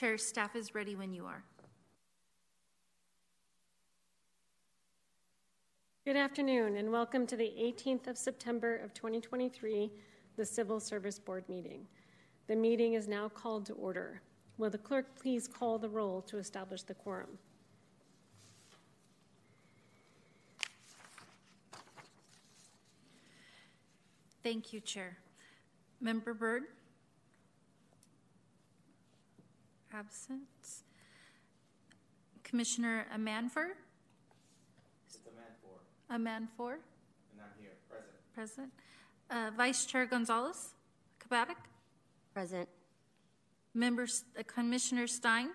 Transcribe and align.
Chair, 0.00 0.16
staff 0.16 0.56
is 0.56 0.74
ready 0.74 0.96
when 0.96 1.12
you 1.12 1.26
are. 1.26 1.44
Good 6.06 6.16
afternoon 6.16 6.78
and 6.78 6.90
welcome 6.90 7.26
to 7.26 7.36
the 7.36 7.52
18th 7.60 8.06
of 8.06 8.16
September 8.16 8.76
of 8.76 8.94
2023, 8.94 9.90
the 10.38 10.46
Civil 10.46 10.80
Service 10.80 11.18
Board 11.18 11.44
meeting. 11.50 11.86
The 12.46 12.56
meeting 12.56 12.94
is 12.94 13.08
now 13.08 13.28
called 13.28 13.66
to 13.66 13.74
order. 13.74 14.22
Will 14.56 14.70
the 14.70 14.78
clerk 14.78 15.20
please 15.20 15.46
call 15.46 15.78
the 15.78 15.90
roll 15.90 16.22
to 16.22 16.38
establish 16.38 16.82
the 16.82 16.94
quorum? 16.94 17.38
Thank 24.42 24.72
you, 24.72 24.80
Chair. 24.80 25.18
Member 26.00 26.32
Byrd? 26.32 26.62
Absent. 29.92 30.42
Commissioner 32.44 33.06
Amanfor? 33.14 33.70
It's 35.06 35.18
a 35.26 35.34
man 35.36 35.52
for, 35.60 36.14
Amanfor? 36.14 36.74
and 37.32 37.40
I'm 37.40 37.46
here, 37.60 37.70
present. 37.88 38.34
Present. 38.34 38.72
Uh, 39.30 39.50
Vice 39.56 39.84
Chair 39.86 40.06
Gonzalez? 40.06 40.74
Cabatic? 41.20 41.56
Present. 42.34 42.68
Members, 43.74 44.24
uh, 44.38 44.42
Commissioner 44.46 45.06
Stein? 45.06 45.50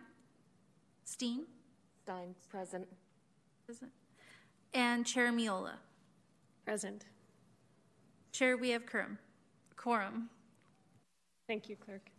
Steen? 1.04 1.46
Stein, 2.04 2.36
present. 2.50 2.88
Present. 3.66 3.92
And 4.74 5.06
Chair 5.06 5.32
Miola? 5.32 5.74
Present. 6.66 7.06
Chair, 8.32 8.58
we 8.58 8.70
have 8.70 8.86
quorum. 8.86 9.18
Quorum. 9.78 10.30
Thank 11.48 11.70
you, 11.70 11.76
Clerk. 11.76 12.10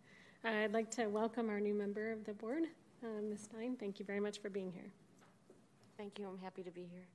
I'd 0.46 0.72
like 0.72 0.92
to 0.92 1.08
welcome 1.08 1.50
our 1.50 1.58
new 1.58 1.74
member 1.74 2.12
of 2.12 2.24
the 2.24 2.32
board, 2.32 2.62
uh, 3.02 3.20
Ms. 3.20 3.48
Stein. 3.50 3.76
Thank 3.80 3.98
you 3.98 4.04
very 4.04 4.20
much 4.20 4.40
for 4.40 4.48
being 4.48 4.70
here. 4.70 4.92
Thank 5.98 6.20
you. 6.20 6.28
I'm 6.28 6.38
happy 6.38 6.62
to 6.62 6.70
be 6.70 6.82
here. 6.82 7.08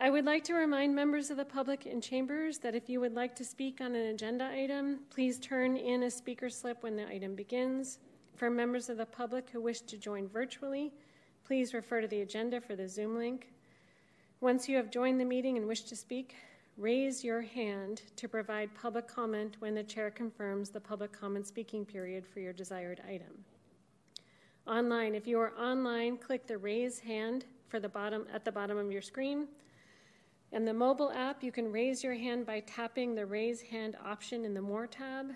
I 0.00 0.08
would 0.08 0.24
like 0.24 0.42
to 0.44 0.54
remind 0.54 0.94
members 0.94 1.30
of 1.30 1.36
the 1.36 1.44
public 1.44 1.84
in 1.84 2.00
chambers 2.00 2.56
that 2.60 2.74
if 2.74 2.88
you 2.88 3.00
would 3.00 3.12
like 3.12 3.36
to 3.36 3.44
speak 3.44 3.82
on 3.82 3.94
an 3.94 4.06
agenda 4.06 4.46
item, 4.50 5.00
please 5.10 5.38
turn 5.38 5.76
in 5.76 6.04
a 6.04 6.10
speaker 6.10 6.48
slip 6.48 6.82
when 6.82 6.96
the 6.96 7.06
item 7.06 7.34
begins. 7.34 7.98
For 8.34 8.48
members 8.48 8.88
of 8.88 8.96
the 8.96 9.04
public 9.04 9.50
who 9.50 9.60
wish 9.60 9.82
to 9.82 9.98
join 9.98 10.26
virtually, 10.26 10.94
please 11.44 11.74
refer 11.74 12.00
to 12.00 12.08
the 12.08 12.22
agenda 12.22 12.62
for 12.62 12.76
the 12.76 12.88
Zoom 12.88 13.14
link. 13.18 13.48
Once 14.40 14.70
you 14.70 14.76
have 14.78 14.90
joined 14.90 15.20
the 15.20 15.24
meeting 15.26 15.58
and 15.58 15.68
wish 15.68 15.82
to 15.82 15.96
speak, 15.96 16.34
raise 16.80 17.22
your 17.22 17.42
hand 17.42 18.00
to 18.16 18.26
provide 18.26 18.74
public 18.74 19.06
comment 19.06 19.56
when 19.58 19.74
the 19.74 19.82
chair 19.82 20.10
confirms 20.10 20.70
the 20.70 20.80
public 20.80 21.12
comment 21.12 21.46
speaking 21.46 21.84
period 21.84 22.26
for 22.26 22.40
your 22.40 22.54
desired 22.54 23.02
item. 23.06 23.44
Online, 24.66 25.14
if 25.14 25.26
you 25.26 25.38
are 25.38 25.52
online, 25.58 26.16
click 26.16 26.46
the 26.46 26.56
raise 26.56 26.98
hand 26.98 27.44
for 27.68 27.80
the 27.80 27.88
bottom 27.88 28.26
at 28.32 28.46
the 28.46 28.52
bottom 28.52 28.78
of 28.78 28.90
your 28.90 29.02
screen. 29.02 29.46
In 30.52 30.64
the 30.64 30.72
mobile 30.72 31.12
app, 31.12 31.42
you 31.42 31.52
can 31.52 31.70
raise 31.70 32.02
your 32.02 32.14
hand 32.14 32.46
by 32.46 32.60
tapping 32.60 33.14
the 33.14 33.26
raise 33.26 33.60
hand 33.60 33.96
option 34.02 34.46
in 34.46 34.54
the 34.54 34.62
More 34.62 34.86
tab. 34.86 35.32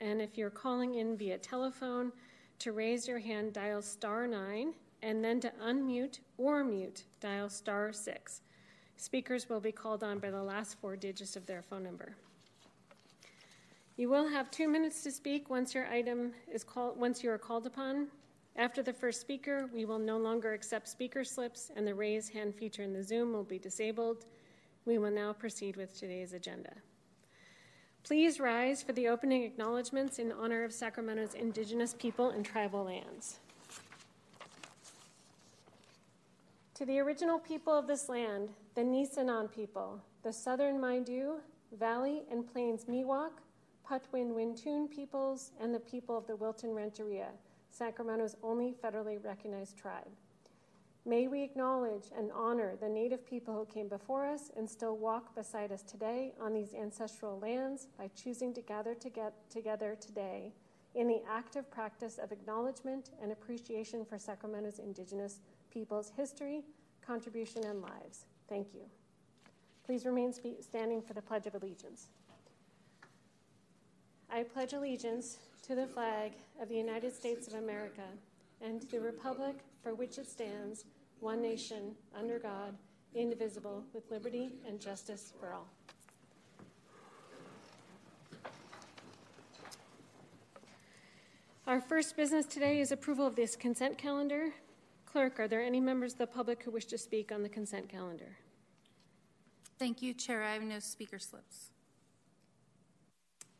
And 0.00 0.20
if 0.20 0.36
you're 0.36 0.50
calling 0.50 0.96
in 0.96 1.16
via 1.16 1.38
telephone, 1.38 2.10
to 2.58 2.72
raise 2.72 3.06
your 3.06 3.20
hand, 3.20 3.52
dial 3.52 3.82
star 3.82 4.26
nine, 4.26 4.74
and 5.02 5.24
then 5.24 5.38
to 5.40 5.52
unmute 5.62 6.18
or 6.38 6.64
mute, 6.64 7.04
dial 7.20 7.48
star 7.48 7.92
six. 7.92 8.40
Speakers 9.00 9.48
will 9.48 9.60
be 9.60 9.70
called 9.70 10.02
on 10.02 10.18
by 10.18 10.28
the 10.28 10.42
last 10.42 10.76
four 10.80 10.96
digits 10.96 11.36
of 11.36 11.46
their 11.46 11.62
phone 11.62 11.84
number. 11.84 12.16
You 13.96 14.08
will 14.08 14.28
have 14.28 14.50
two 14.50 14.68
minutes 14.68 15.04
to 15.04 15.12
speak 15.12 15.48
once 15.48 15.72
your 15.72 15.86
item 15.86 16.32
is 16.52 16.64
called 16.64 16.98
once 16.98 17.22
you 17.22 17.30
are 17.30 17.38
called 17.38 17.64
upon. 17.64 18.08
After 18.56 18.82
the 18.82 18.92
first 18.92 19.20
speaker, 19.20 19.70
we 19.72 19.84
will 19.84 20.00
no 20.00 20.18
longer 20.18 20.52
accept 20.52 20.88
speaker 20.88 21.22
slips, 21.22 21.70
and 21.76 21.86
the 21.86 21.94
raise 21.94 22.28
hand 22.28 22.56
feature 22.56 22.82
in 22.82 22.92
the 22.92 23.04
Zoom 23.04 23.32
will 23.32 23.44
be 23.44 23.58
disabled. 23.58 24.24
We 24.84 24.98
will 24.98 25.12
now 25.12 25.32
proceed 25.32 25.76
with 25.76 25.96
today's 25.96 26.32
agenda. 26.32 26.72
Please 28.02 28.40
rise 28.40 28.82
for 28.82 28.92
the 28.94 29.06
opening 29.06 29.44
acknowledgments 29.44 30.18
in 30.18 30.32
honor 30.32 30.64
of 30.64 30.72
Sacramento's 30.72 31.34
indigenous 31.34 31.94
people 31.94 32.30
and 32.30 32.44
tribal 32.44 32.82
lands. 32.82 33.38
To 36.78 36.86
the 36.86 37.00
original 37.00 37.40
people 37.40 37.76
of 37.76 37.88
this 37.88 38.08
land, 38.08 38.50
the 38.76 38.82
Nisenan 38.82 39.50
people, 39.50 40.00
the 40.22 40.32
southern 40.32 40.78
Maidu, 40.78 41.40
Valley 41.76 42.22
and 42.30 42.46
Plains 42.46 42.84
Miwok, 42.84 43.40
Patwin 43.84 44.32
Wintun 44.32 44.88
peoples, 44.88 45.50
and 45.60 45.74
the 45.74 45.80
people 45.80 46.16
of 46.16 46.28
the 46.28 46.36
Wilton 46.36 46.72
Rancheria, 46.72 47.30
Sacramento's 47.76 48.36
only 48.44 48.76
federally 48.80 49.18
recognized 49.24 49.76
tribe. 49.76 50.06
May 51.04 51.26
we 51.26 51.42
acknowledge 51.42 52.12
and 52.16 52.30
honor 52.30 52.76
the 52.80 52.88
Native 52.88 53.26
people 53.26 53.56
who 53.56 53.66
came 53.66 53.88
before 53.88 54.24
us 54.24 54.52
and 54.56 54.70
still 54.70 54.96
walk 54.96 55.34
beside 55.34 55.72
us 55.72 55.82
today 55.82 56.32
on 56.40 56.54
these 56.54 56.74
ancestral 56.74 57.40
lands 57.40 57.88
by 57.98 58.08
choosing 58.14 58.54
to 58.54 58.62
gather 58.62 58.94
to 58.94 59.10
get 59.10 59.32
together 59.50 59.96
today 60.00 60.52
in 60.94 61.08
the 61.08 61.22
active 61.28 61.68
practice 61.72 62.18
of 62.18 62.30
acknowledgement 62.30 63.10
and 63.20 63.32
appreciation 63.32 64.04
for 64.04 64.16
Sacramento's 64.16 64.78
Indigenous 64.78 65.40
people's 65.78 66.10
history, 66.16 66.64
contribution, 67.06 67.62
and 67.64 67.80
lives. 67.80 68.26
Thank 68.48 68.74
you. 68.74 68.80
Please 69.86 70.04
remain 70.04 70.32
standing 70.60 71.00
for 71.00 71.14
the 71.14 71.22
Pledge 71.22 71.46
of 71.46 71.54
Allegiance. 71.54 72.08
I 74.28 74.42
pledge 74.42 74.72
allegiance 74.72 75.38
to 75.68 75.76
the 75.76 75.86
flag 75.86 76.32
of 76.60 76.68
the 76.68 76.74
United 76.74 77.14
States 77.14 77.46
of 77.46 77.54
America 77.54 78.08
and 78.60 78.80
to 78.80 78.88
the 78.88 79.00
republic 79.00 79.54
for 79.80 79.94
which 79.94 80.18
it 80.18 80.28
stands, 80.28 80.84
one 81.20 81.40
nation, 81.40 81.94
under 82.12 82.40
God, 82.40 82.74
indivisible, 83.14 83.84
with 83.94 84.10
liberty 84.10 84.50
and 84.66 84.80
justice 84.80 85.32
for 85.38 85.52
all. 85.52 85.68
Our 91.68 91.80
first 91.80 92.16
business 92.16 92.46
today 92.46 92.80
is 92.80 92.90
approval 92.90 93.28
of 93.28 93.36
this 93.36 93.54
consent 93.54 93.96
calendar. 93.96 94.50
Clerk, 95.10 95.40
are 95.40 95.48
there 95.48 95.62
any 95.62 95.80
members 95.80 96.12
of 96.12 96.18
the 96.18 96.26
public 96.26 96.62
who 96.62 96.70
wish 96.70 96.84
to 96.84 96.98
speak 96.98 97.32
on 97.32 97.42
the 97.42 97.48
consent 97.48 97.88
calendar? 97.88 98.36
Thank 99.78 100.02
you, 100.02 100.12
Chair. 100.12 100.44
I 100.44 100.52
have 100.52 100.62
no 100.62 100.80
speaker 100.80 101.18
slips. 101.18 101.70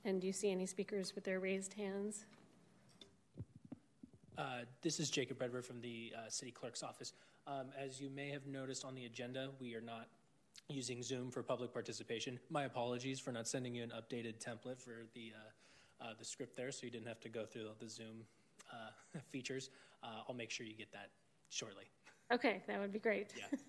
And 0.04 0.20
do 0.20 0.26
you 0.26 0.32
see 0.34 0.50
any 0.50 0.66
speakers 0.66 1.14
with 1.14 1.25
their 1.25 1.41
raised 1.41 1.72
hands? 1.72 2.26
Uh, 4.37 4.60
This 4.82 5.00
is 5.00 5.08
Jacob 5.08 5.41
Redford 5.41 5.64
from 5.64 5.81
the 5.81 6.12
uh, 6.14 6.28
City 6.28 6.50
Clerk's 6.50 6.82
Office. 6.82 7.14
Um, 7.47 7.69
As 7.82 7.98
you 7.98 8.10
may 8.10 8.28
have 8.28 8.47
noticed 8.47 8.84
on 8.84 8.94
the 8.94 9.06
agenda, 9.06 9.48
we 9.58 9.75
are 9.75 9.81
not 9.81 10.08
using 10.69 11.03
Zoom 11.03 11.31
for 11.31 11.42
public 11.42 11.72
participation. 11.72 12.38
My 12.50 12.64
apologies 12.64 13.20
for 13.20 13.32
not 13.32 13.48
sending 13.48 13.75
you 13.75 13.82
an 13.82 13.92
updated 13.97 14.34
template 14.38 14.78
for 14.82 15.06
the, 15.14 15.32
uh, 15.34 16.04
uh, 16.04 16.12
the 16.19 16.26
script 16.26 16.58
there, 16.58 16.70
so 16.72 16.84
you 16.84 16.91
didn't 16.91 17.08
have 17.08 17.20
to 17.20 17.31
go 17.31 17.47
through 17.47 17.70
the 17.81 17.88
Zoom 17.88 18.22
uh, 18.70 19.19
features. 19.31 19.70
Uh, 20.03 20.25
I'll 20.28 20.34
make 20.34 20.50
sure 20.50 20.66
you 20.66 20.75
get 20.76 20.92
that 20.92 21.08
shortly. 21.50 21.84
Okay, 22.32 22.62
that 22.66 22.78
would 22.78 22.92
be 22.92 22.98
great. 22.98 23.32
Yeah. 23.36 23.59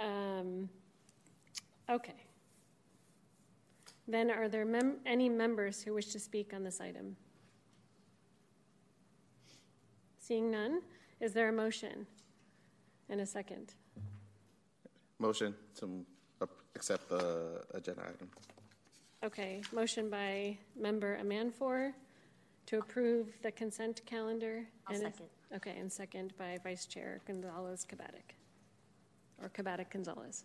Um, 0.00 0.68
Okay. 1.88 2.14
Then 4.08 4.30
are 4.32 4.48
there 4.48 4.64
mem- 4.64 4.96
any 5.06 5.28
members 5.28 5.80
who 5.80 5.94
wish 5.94 6.06
to 6.08 6.18
speak 6.18 6.52
on 6.52 6.64
this 6.64 6.80
item? 6.80 7.14
Seeing 10.18 10.50
none, 10.50 10.80
is 11.20 11.32
there 11.32 11.50
a 11.50 11.52
motion 11.52 12.06
and 13.10 13.20
a 13.20 13.26
second? 13.26 13.74
Motion 15.20 15.54
to 15.76 16.04
accept 16.74 17.08
the 17.08 17.62
agenda 17.74 18.02
item. 18.02 18.28
Okay, 19.24 19.60
motion 19.72 20.10
by 20.10 20.58
member 20.74 21.16
Amanfor 21.22 21.92
to 22.66 22.78
approve 22.78 23.28
the 23.42 23.52
consent 23.52 24.02
calendar. 24.04 24.64
I'll 24.88 24.96
and 24.96 25.04
a- 25.06 25.10
second. 25.12 25.26
Okay, 25.54 25.76
and 25.78 25.92
second 25.92 26.32
by 26.38 26.58
Vice 26.62 26.86
Chair 26.86 27.20
Gonzalez 27.26 27.86
Cabatic. 27.88 28.34
Or 29.42 29.50
Cabatic 29.50 29.90
Gonzalez. 29.90 30.44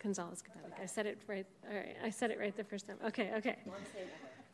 Gonzalez 0.00 0.42
Cabatic. 0.42 0.82
I 0.82 0.86
said 0.86 1.06
it 1.06 1.18
right, 1.26 1.46
all 1.68 1.76
right, 1.76 1.96
I 2.04 2.10
said 2.10 2.30
it 2.30 2.38
right 2.38 2.56
the 2.56 2.64
first 2.64 2.86
time. 2.86 2.96
Okay, 3.06 3.32
okay. 3.36 3.56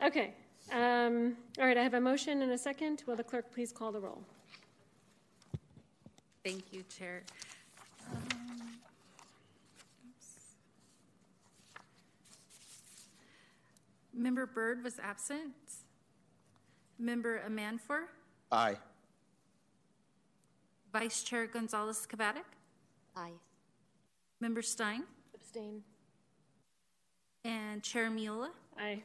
Okay, 0.03 0.33
um, 0.73 1.37
all 1.59 1.67
right, 1.67 1.77
I 1.77 1.83
have 1.83 1.95
a 1.95 2.01
motion 2.01 2.43
and 2.43 2.53
a 2.53 2.59
second. 2.59 3.03
Will 3.07 3.17
the 3.17 3.25
clerk 3.25 3.53
please 3.53 3.73
call 3.73 3.93
the 3.93 4.01
roll? 4.01 4.23
Thank 6.45 6.73
you, 6.73 6.83
Chair. 6.85 7.23
Um. 8.11 8.49
Member 14.15 14.47
Byrd 14.47 14.83
was 14.83 14.99
absent. 14.99 15.55
Member 16.99 17.41
Amanfor, 17.49 18.07
Aye. 18.51 18.77
Vice 20.99 21.23
Chair 21.23 21.47
Gonzalez 21.47 22.07
Cabatic, 22.11 22.43
Aye. 23.17 23.31
Member 24.41 24.63
Stein, 24.63 25.05
Abstain. 25.33 25.83
and 27.45 27.83
Chair 27.85 28.11
Miola. 28.11 28.49
Aye, 28.77 29.03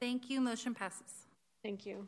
Thank 0.00 0.28
you. 0.28 0.38
Motion 0.42 0.74
passes. 0.74 1.24
thank 1.62 1.86
you. 1.86 2.06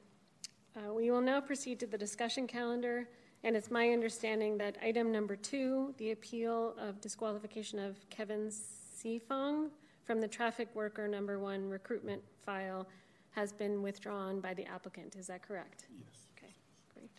Uh, 0.77 0.93
We 0.93 1.11
will 1.11 1.23
now 1.23 1.41
proceed 1.41 1.81
to 1.81 1.87
the 1.87 1.97
discussion 1.97 2.47
calendar, 2.47 3.09
and 3.43 3.57
it's 3.57 3.71
my 3.71 3.89
understanding 3.91 4.59
that 4.59 4.77
item 4.83 5.11
number 5.11 5.35
two, 5.35 5.95
the 5.97 6.11
appeal 6.11 6.75
of 6.79 7.01
disqualification 7.01 7.79
of 7.79 7.97
Kevin 8.11 8.51
Seafong 8.51 9.71
from 10.05 10.21
the 10.21 10.29
traffic 10.29 10.69
worker 10.75 11.09
number 11.09 11.39
one 11.39 11.71
recruitment 11.71 12.23
file 12.45 12.87
has 13.31 13.51
been 13.51 13.81
withdrawn 13.83 14.41
by 14.43 14.53
the 14.53 14.67
applicant. 14.67 15.17
Is 15.17 15.27
that 15.29 15.41
correct? 15.43 15.87
Yes. 15.99 16.27
Okay, 16.37 16.53
great. 16.95 17.11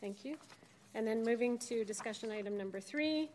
Thank 0.00 0.24
you. 0.24 0.38
And 0.94 1.06
then 1.06 1.22
moving 1.22 1.58
to 1.58 1.84
discussion 1.84 2.30
item 2.30 2.56
number 2.56 2.80
three, 2.80 3.30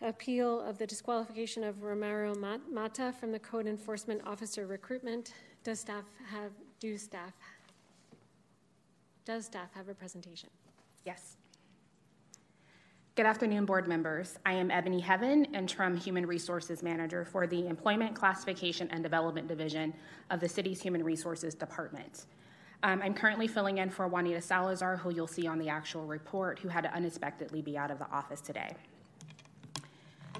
appeal 0.00 0.60
of 0.60 0.78
the 0.78 0.86
disqualification 0.86 1.64
of 1.64 1.82
Romeo 1.82 2.34
Mata 2.70 3.12
from 3.18 3.32
the 3.32 3.38
code 3.38 3.66
enforcement 3.66 4.20
officer 4.26 4.66
recruitment. 4.66 5.34
Does 5.64 5.80
staff 5.80 6.04
have, 6.30 6.52
do 6.80 6.96
staff, 6.96 7.32
does 9.24 9.46
staff 9.46 9.72
have 9.74 9.88
a 9.88 9.94
presentation? 9.94 10.48
Yes. 11.04 11.36
Good 13.14 13.26
afternoon, 13.26 13.64
board 13.64 13.88
members. 13.88 14.38
I 14.46 14.52
am 14.52 14.70
Ebony 14.70 15.00
Heaven, 15.00 15.44
interim 15.46 15.96
human 15.96 16.24
resources 16.24 16.84
manager 16.84 17.24
for 17.24 17.48
the 17.48 17.66
Employment 17.66 18.14
Classification 18.14 18.88
and 18.92 19.02
Development 19.02 19.48
Division 19.48 19.92
of 20.30 20.38
the 20.38 20.48
city's 20.48 20.80
Human 20.80 21.02
Resources 21.02 21.54
Department. 21.54 22.26
Um, 22.82 23.02
I'm 23.02 23.14
currently 23.14 23.48
filling 23.48 23.78
in 23.78 23.90
for 23.90 24.06
Juanita 24.06 24.40
Salazar, 24.40 24.96
who 24.96 25.10
you'll 25.10 25.26
see 25.26 25.48
on 25.48 25.58
the 25.58 25.68
actual 25.68 26.06
report, 26.06 26.60
who 26.60 26.68
had 26.68 26.84
to 26.84 26.94
unexpectedly 26.94 27.60
be 27.60 27.76
out 27.76 27.90
of 27.90 27.98
the 27.98 28.08
office 28.10 28.40
today. 28.40 28.70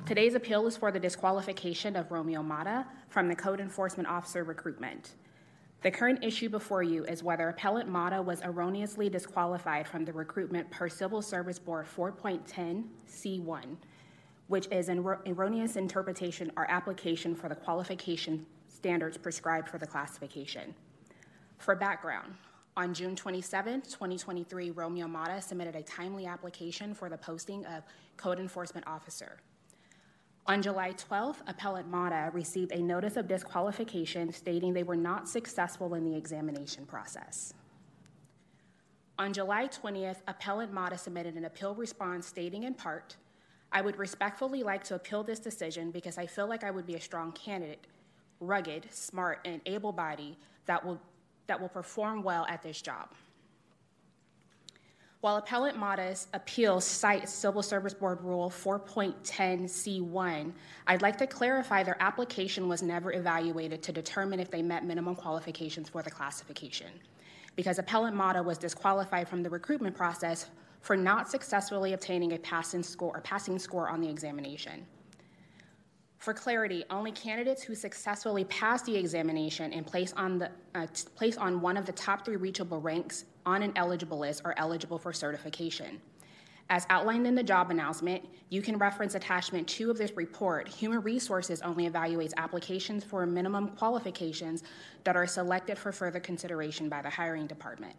Today's 0.06 0.36
appeal 0.36 0.66
is 0.68 0.76
for 0.76 0.92
the 0.92 1.00
disqualification 1.00 1.96
of 1.96 2.12
Romeo 2.12 2.42
Mata 2.42 2.86
from 3.08 3.28
the 3.28 3.34
Code 3.34 3.60
Enforcement 3.60 4.08
Officer 4.08 4.44
recruitment. 4.44 5.16
The 5.82 5.90
current 5.90 6.24
issue 6.24 6.48
before 6.48 6.84
you 6.84 7.04
is 7.04 7.24
whether 7.24 7.48
Appellant 7.48 7.88
Mata 7.88 8.22
was 8.22 8.40
erroneously 8.42 9.08
disqualified 9.08 9.88
from 9.88 10.04
the 10.04 10.12
recruitment 10.12 10.70
per 10.70 10.88
Civil 10.88 11.22
Service 11.22 11.58
Board 11.58 11.86
4.10C1, 11.96 13.76
which 14.46 14.68
is 14.70 14.88
an 14.88 15.00
erroneous 15.26 15.74
interpretation 15.76 16.52
or 16.56 16.70
application 16.70 17.34
for 17.34 17.48
the 17.48 17.56
qualification 17.56 18.46
standards 18.68 19.16
prescribed 19.16 19.68
for 19.68 19.78
the 19.78 19.86
classification. 19.86 20.74
For 21.58 21.74
background, 21.74 22.34
on 22.76 22.94
June 22.94 23.16
27, 23.16 23.82
2023, 23.82 24.70
Romeo 24.70 25.08
Mata 25.08 25.42
submitted 25.42 25.74
a 25.74 25.82
timely 25.82 26.26
application 26.26 26.94
for 26.94 27.08
the 27.08 27.18
posting 27.18 27.66
of 27.66 27.82
Code 28.16 28.38
Enforcement 28.38 28.86
Officer. 28.86 29.38
On 30.46 30.62
July 30.62 30.92
12th, 30.92 31.38
Appellant 31.46 31.90
Mata 31.90 32.30
received 32.32 32.72
a 32.72 32.80
notice 32.80 33.16
of 33.16 33.28
disqualification 33.28 34.32
stating 34.32 34.72
they 34.72 34.84
were 34.84 34.96
not 34.96 35.28
successful 35.28 35.94
in 35.94 36.04
the 36.04 36.16
examination 36.16 36.86
process. 36.86 37.52
On 39.18 39.32
July 39.32 39.66
20th, 39.66 40.18
Appellant 40.28 40.72
Mata 40.72 40.96
submitted 40.96 41.34
an 41.34 41.44
appeal 41.44 41.74
response 41.74 42.26
stating 42.26 42.62
in 42.62 42.72
part, 42.72 43.16
I 43.72 43.82
would 43.82 43.98
respectfully 43.98 44.62
like 44.62 44.84
to 44.84 44.94
appeal 44.94 45.24
this 45.24 45.40
decision 45.40 45.90
because 45.90 46.16
I 46.16 46.26
feel 46.26 46.48
like 46.48 46.64
I 46.64 46.70
would 46.70 46.86
be 46.86 46.94
a 46.94 47.00
strong 47.00 47.32
candidate, 47.32 47.86
rugged, 48.40 48.86
smart, 48.90 49.40
and 49.44 49.60
able 49.66 49.92
bodied 49.92 50.36
that 50.66 50.86
will, 50.86 51.00
that 51.48 51.60
will 51.60 51.68
perform 51.68 52.22
well 52.22 52.46
at 52.48 52.62
this 52.62 52.80
job. 52.80 53.08
While 55.20 55.38
Appellant 55.38 55.76
Mata's 55.76 56.28
Appeals 56.32 56.84
cites 56.84 57.32
Civil 57.32 57.64
Service 57.64 57.92
Board 57.92 58.22
Rule 58.22 58.50
4.10C1, 58.50 60.52
I'd 60.86 61.02
like 61.02 61.18
to 61.18 61.26
clarify 61.26 61.82
their 61.82 62.00
application 62.00 62.68
was 62.68 62.84
never 62.84 63.12
evaluated 63.12 63.82
to 63.82 63.90
determine 63.90 64.38
if 64.38 64.48
they 64.48 64.62
met 64.62 64.84
minimum 64.84 65.16
qualifications 65.16 65.88
for 65.88 66.04
the 66.04 66.10
classification, 66.10 66.92
because 67.56 67.80
Appellant 67.80 68.14
Mata 68.14 68.40
was 68.40 68.58
disqualified 68.58 69.26
from 69.26 69.42
the 69.42 69.50
recruitment 69.50 69.96
process 69.96 70.46
for 70.82 70.96
not 70.96 71.28
successfully 71.28 71.94
obtaining 71.94 72.34
a 72.34 72.38
passing 72.38 72.84
score 72.84 73.16
or 73.16 73.20
passing 73.20 73.58
score 73.58 73.88
on 73.88 74.00
the 74.00 74.08
examination. 74.08 74.86
For 76.18 76.34
clarity, 76.34 76.84
only 76.90 77.12
candidates 77.12 77.62
who 77.62 77.76
successfully 77.76 78.44
pass 78.44 78.82
the 78.82 78.96
examination 78.96 79.72
and 79.72 79.86
place 79.86 80.12
on, 80.16 80.38
the, 80.38 80.50
uh, 80.74 80.88
place 81.14 81.36
on 81.36 81.60
one 81.60 81.76
of 81.76 81.86
the 81.86 81.92
top 81.92 82.24
three 82.24 82.34
reachable 82.34 82.80
ranks 82.80 83.24
on 83.46 83.62
an 83.62 83.72
eligible 83.76 84.18
list 84.18 84.42
are 84.44 84.54
eligible 84.56 84.98
for 84.98 85.12
certification. 85.12 86.00
As 86.70 86.86
outlined 86.90 87.26
in 87.26 87.34
the 87.34 87.42
job 87.42 87.70
announcement, 87.70 88.22
you 88.50 88.60
can 88.62 88.76
reference 88.78 89.14
attachment 89.14 89.66
two 89.68 89.90
of 89.90 89.96
this 89.96 90.12
report. 90.16 90.68
Human 90.68 91.00
Resources 91.02 91.62
only 91.62 91.88
evaluates 91.88 92.34
applications 92.36 93.04
for 93.04 93.24
minimum 93.24 93.68
qualifications 93.68 94.64
that 95.04 95.16
are 95.16 95.26
selected 95.26 95.78
for 95.78 95.92
further 95.92 96.20
consideration 96.20 96.88
by 96.88 97.00
the 97.00 97.08
hiring 97.08 97.46
department. 97.46 97.94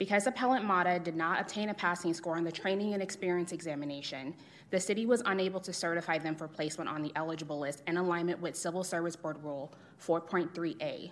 Because 0.00 0.26
Appellant 0.26 0.64
Mata 0.64 0.98
did 0.98 1.14
not 1.14 1.42
obtain 1.42 1.68
a 1.68 1.74
passing 1.74 2.14
score 2.14 2.38
on 2.38 2.42
the 2.42 2.50
training 2.50 2.94
and 2.94 3.02
experience 3.02 3.52
examination, 3.52 4.34
the 4.70 4.80
city 4.80 5.04
was 5.04 5.22
unable 5.26 5.60
to 5.60 5.74
certify 5.74 6.16
them 6.16 6.34
for 6.34 6.48
placement 6.48 6.88
on 6.88 7.02
the 7.02 7.12
eligible 7.16 7.58
list 7.58 7.82
in 7.86 7.98
alignment 7.98 8.40
with 8.40 8.56
Civil 8.56 8.82
Service 8.82 9.14
Board 9.14 9.36
Rule 9.44 9.70
4.3A. 10.02 11.10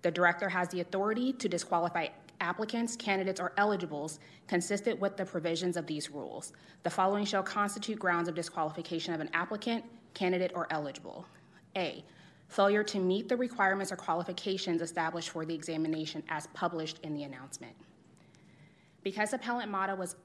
The 0.00 0.10
director 0.10 0.48
has 0.48 0.70
the 0.70 0.80
authority 0.80 1.34
to 1.34 1.50
disqualify 1.50 2.06
applicants, 2.40 2.96
candidates, 2.96 3.40
or 3.40 3.52
eligibles 3.58 4.20
consistent 4.48 4.98
with 4.98 5.18
the 5.18 5.26
provisions 5.26 5.76
of 5.76 5.86
these 5.86 6.10
rules. 6.10 6.54
The 6.82 6.88
following 6.88 7.26
shall 7.26 7.42
constitute 7.42 7.98
grounds 7.98 8.26
of 8.26 8.34
disqualification 8.34 9.12
of 9.12 9.20
an 9.20 9.28
applicant, 9.34 9.84
candidate, 10.14 10.52
or 10.54 10.66
eligible. 10.70 11.26
A. 11.76 12.02
Failure 12.48 12.84
to 12.84 13.00
meet 13.00 13.28
the 13.28 13.36
requirements 13.36 13.92
or 13.92 13.96
qualifications 13.96 14.80
established 14.80 15.28
for 15.28 15.44
the 15.44 15.54
examination 15.54 16.22
as 16.30 16.46
published 16.54 17.00
in 17.02 17.12
the 17.12 17.24
announcement. 17.24 17.76
Because 19.02 19.32
Appellant 19.32 19.70
Mata 19.70 19.94
was 19.94 20.16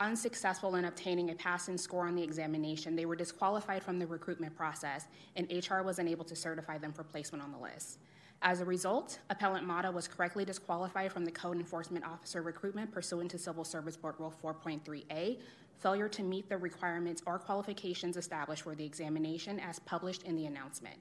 unsuccessful 0.00 0.74
in 0.76 0.86
obtaining 0.86 1.30
a 1.30 1.34
passing 1.34 1.76
score 1.78 2.06
on 2.06 2.14
the 2.14 2.22
examination, 2.22 2.96
they 2.96 3.06
were 3.06 3.16
disqualified 3.16 3.82
from 3.82 3.98
the 3.98 4.06
recruitment 4.06 4.56
process, 4.56 5.06
and 5.36 5.46
HR 5.50 5.82
was 5.82 5.98
unable 5.98 6.24
to 6.24 6.34
certify 6.34 6.78
them 6.78 6.92
for 6.92 7.04
placement 7.04 7.44
on 7.44 7.52
the 7.52 7.58
list. 7.58 7.98
As 8.42 8.60
a 8.60 8.64
result, 8.64 9.18
Appellant 9.28 9.66
Mata 9.66 9.90
was 9.90 10.08
correctly 10.08 10.46
disqualified 10.46 11.12
from 11.12 11.26
the 11.26 11.30
Code 11.30 11.58
Enforcement 11.58 12.06
Officer 12.06 12.40
recruitment 12.40 12.90
pursuant 12.90 13.30
to 13.32 13.38
Civil 13.38 13.64
Service 13.64 13.96
Board 13.96 14.14
Rule 14.18 14.32
4.3A, 14.42 15.38
failure 15.78 16.08
to 16.08 16.22
meet 16.22 16.48
the 16.48 16.56
requirements 16.56 17.22
or 17.26 17.38
qualifications 17.38 18.16
established 18.16 18.62
for 18.62 18.74
the 18.74 18.84
examination 18.84 19.60
as 19.60 19.78
published 19.80 20.22
in 20.22 20.36
the 20.36 20.46
announcement. 20.46 20.96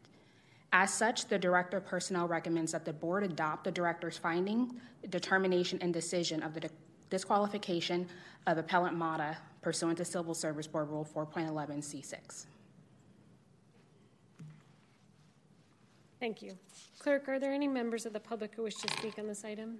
As 0.73 0.93
such, 0.93 1.27
the 1.27 1.39
Director 1.39 1.77
of 1.77 1.85
Personnel 1.85 2.27
recommends 2.27 2.73
that 2.73 2.85
the 2.85 2.93
Board 2.93 3.23
adopt 3.23 3.63
the 3.63 3.71
Director's 3.71 4.17
finding, 4.17 4.79
determination, 5.09 5.79
and 5.81 5.93
decision 5.93 6.43
of 6.43 6.53
the 6.53 6.69
disqualification 7.09 8.07
of 8.47 8.57
Appellant 8.57 8.95
Mata 8.95 9.37
pursuant 9.61 9.97
to 9.97 10.05
Civil 10.05 10.33
Service 10.33 10.67
Board 10.67 10.89
Rule 10.89 11.07
4.11C6. 11.13 12.45
Thank 16.19 16.41
you. 16.41 16.57
Clerk, 16.99 17.29
are 17.29 17.39
there 17.39 17.53
any 17.53 17.67
members 17.67 18.05
of 18.05 18.13
the 18.13 18.19
public 18.19 18.53
who 18.55 18.63
wish 18.63 18.75
to 18.75 18.91
speak 18.97 19.17
on 19.17 19.27
this 19.27 19.45
item? 19.45 19.77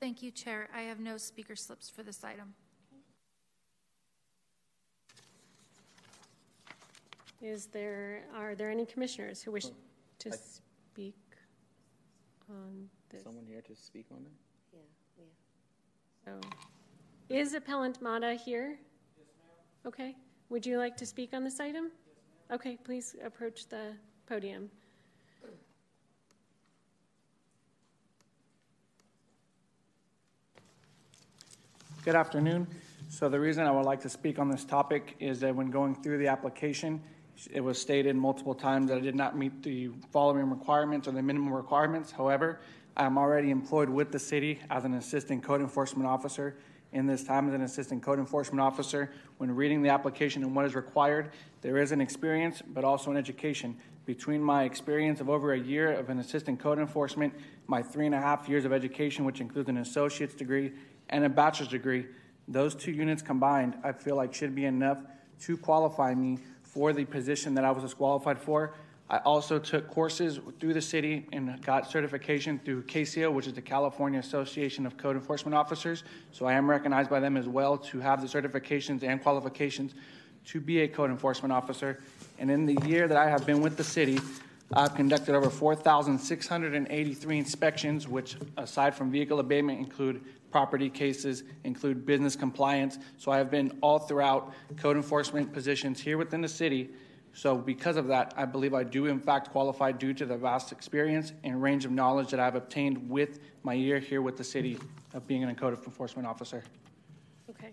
Thank 0.00 0.22
you, 0.22 0.30
Chair. 0.30 0.68
I 0.74 0.82
have 0.82 1.00
no 1.00 1.16
speaker 1.16 1.56
slips 1.56 1.90
for 1.90 2.02
this 2.02 2.22
item. 2.22 2.54
Is 7.42 7.66
there, 7.66 8.22
are 8.34 8.54
there 8.54 8.70
any 8.70 8.86
commissioners 8.86 9.42
who 9.42 9.52
wish 9.52 9.66
oh, 9.66 9.74
to 10.20 10.30
I- 10.30 10.36
speak 10.36 11.16
on 12.48 12.88
this? 13.10 13.22
Someone 13.24 13.44
here 13.44 13.60
to 13.60 13.74
speak 13.74 14.06
on 14.12 14.18
it? 14.18 14.32
Yeah, 14.72 14.78
yeah. 15.18 15.24
So, 16.24 16.32
is 17.28 17.54
Appellant 17.54 18.00
Mata 18.00 18.34
here? 18.34 18.78
Yes, 19.16 19.26
ma'am. 19.38 19.92
Okay. 19.92 20.16
Would 20.48 20.64
you 20.64 20.78
like 20.78 20.96
to 20.98 21.06
speak 21.06 21.34
on 21.34 21.44
this 21.44 21.60
item? 21.60 21.90
Yes, 21.90 22.54
Okay, 22.54 22.78
please 22.82 23.16
approach 23.24 23.68
the 23.68 23.92
podium. 24.26 24.70
Good 32.04 32.14
afternoon. 32.14 32.66
So 33.08 33.28
the 33.28 33.40
reason 33.40 33.66
I 33.66 33.70
would 33.70 33.86
like 33.86 34.00
to 34.02 34.08
speak 34.08 34.38
on 34.38 34.50
this 34.50 34.64
topic 34.64 35.16
is 35.20 35.40
that 35.40 35.54
when 35.54 35.70
going 35.70 35.94
through 35.94 36.18
the 36.18 36.28
application, 36.28 37.02
it 37.50 37.60
was 37.60 37.80
stated 37.80 38.14
multiple 38.16 38.54
times 38.54 38.88
that 38.88 38.98
I 38.98 39.00
did 39.00 39.14
not 39.14 39.36
meet 39.36 39.62
the 39.62 39.90
following 40.10 40.50
requirements 40.50 41.08
or 41.08 41.12
the 41.12 41.22
minimum 41.22 41.52
requirements. 41.52 42.10
However, 42.10 42.60
I 42.96 43.06
am 43.06 43.18
already 43.18 43.50
employed 43.50 43.88
with 43.88 44.12
the 44.12 44.18
city 44.20 44.60
as 44.70 44.84
an 44.84 44.94
assistant 44.94 45.42
code 45.42 45.60
enforcement 45.60 46.08
officer. 46.08 46.56
In 46.92 47.08
this 47.08 47.24
time 47.24 47.48
as 47.48 47.54
an 47.54 47.62
assistant 47.62 48.04
code 48.04 48.20
enforcement 48.20 48.60
officer, 48.60 49.10
when 49.38 49.50
reading 49.50 49.82
the 49.82 49.88
application 49.88 50.44
and 50.44 50.54
what 50.54 50.64
is 50.64 50.76
required, 50.76 51.30
there 51.60 51.78
is 51.78 51.90
an 51.90 52.00
experience, 52.00 52.62
but 52.62 52.84
also 52.84 53.10
an 53.10 53.16
education. 53.16 53.76
Between 54.06 54.40
my 54.40 54.62
experience 54.62 55.20
of 55.20 55.28
over 55.28 55.54
a 55.54 55.58
year 55.58 55.92
of 55.92 56.08
an 56.08 56.20
assistant 56.20 56.60
code 56.60 56.78
enforcement, 56.78 57.34
my 57.66 57.82
three 57.82 58.06
and 58.06 58.14
a 58.14 58.20
half 58.20 58.48
years 58.48 58.64
of 58.64 58.72
education, 58.72 59.24
which 59.24 59.40
includes 59.40 59.68
an 59.68 59.78
associate's 59.78 60.34
degree 60.34 60.72
and 61.08 61.24
a 61.24 61.28
bachelor's 61.28 61.70
degree, 61.70 62.06
those 62.46 62.76
two 62.76 62.92
units 62.92 63.22
combined, 63.22 63.76
I 63.82 63.90
feel 63.90 64.14
like 64.14 64.32
should 64.32 64.54
be 64.54 64.66
enough 64.66 64.98
to 65.40 65.56
qualify 65.56 66.14
me 66.14 66.38
for 66.62 66.92
the 66.92 67.04
position 67.04 67.54
that 67.54 67.64
I 67.64 67.72
was 67.72 67.82
disqualified 67.82 68.38
for. 68.38 68.74
I 69.10 69.18
also 69.18 69.58
took 69.58 69.88
courses 69.88 70.40
through 70.58 70.72
the 70.72 70.80
city 70.80 71.26
and 71.32 71.60
got 71.62 71.90
certification 71.90 72.58
through 72.64 72.84
CACEO, 72.84 73.30
which 73.32 73.46
is 73.46 73.52
the 73.52 73.60
California 73.60 74.18
Association 74.18 74.86
of 74.86 74.96
Code 74.96 75.16
Enforcement 75.16 75.54
Officers. 75.54 76.04
So 76.32 76.46
I 76.46 76.54
am 76.54 76.68
recognized 76.68 77.10
by 77.10 77.20
them 77.20 77.36
as 77.36 77.46
well 77.46 77.76
to 77.78 78.00
have 78.00 78.22
the 78.22 78.26
certifications 78.26 79.02
and 79.02 79.22
qualifications 79.22 79.94
to 80.46 80.60
be 80.60 80.80
a 80.80 80.88
code 80.88 81.10
enforcement 81.10 81.52
officer. 81.52 82.00
And 82.38 82.50
in 82.50 82.66
the 82.66 82.76
year 82.86 83.06
that 83.08 83.16
I 83.16 83.28
have 83.28 83.46
been 83.46 83.60
with 83.60 83.76
the 83.76 83.84
city, 83.84 84.18
I've 84.72 84.94
conducted 84.94 85.34
over 85.34 85.50
4,683 85.50 87.38
inspections, 87.38 88.08
which, 88.08 88.36
aside 88.56 88.94
from 88.94 89.10
vehicle 89.10 89.38
abatement, 89.38 89.78
include 89.78 90.22
property 90.50 90.88
cases, 90.88 91.44
include 91.64 92.06
business 92.06 92.36
compliance. 92.36 92.98
So 93.18 93.30
I 93.30 93.38
have 93.38 93.50
been 93.50 93.76
all 93.82 93.98
throughout 93.98 94.52
code 94.78 94.96
enforcement 94.96 95.52
positions 95.52 96.00
here 96.00 96.16
within 96.16 96.40
the 96.40 96.48
city. 96.48 96.90
So 97.34 97.56
because 97.56 97.96
of 97.96 98.06
that, 98.06 98.32
I 98.36 98.44
believe 98.44 98.74
I 98.74 98.84
do 98.84 99.06
in 99.06 99.18
fact 99.18 99.50
qualify 99.50 99.90
due 99.90 100.14
to 100.14 100.24
the 100.24 100.36
vast 100.36 100.70
experience 100.70 101.32
and 101.42 101.60
range 101.60 101.84
of 101.84 101.90
knowledge 101.90 102.30
that 102.30 102.38
I've 102.38 102.54
obtained 102.54 103.10
with 103.10 103.40
my 103.64 103.74
year 103.74 103.98
here 103.98 104.22
with 104.22 104.36
the 104.36 104.44
city 104.44 104.78
of 105.12 105.26
being 105.26 105.42
an 105.42 105.54
code 105.56 105.74
enforcement 105.74 106.28
officer. 106.28 106.62
Okay. 107.50 107.72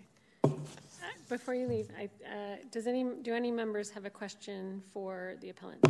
Before 1.28 1.54
you 1.54 1.68
leave, 1.68 1.88
I, 1.96 2.10
uh, 2.28 2.56
does 2.72 2.88
any, 2.88 3.04
do 3.22 3.34
any 3.34 3.52
members 3.52 3.88
have 3.90 4.04
a 4.04 4.10
question 4.10 4.82
for 4.92 5.34
the 5.40 5.50
appellant? 5.50 5.82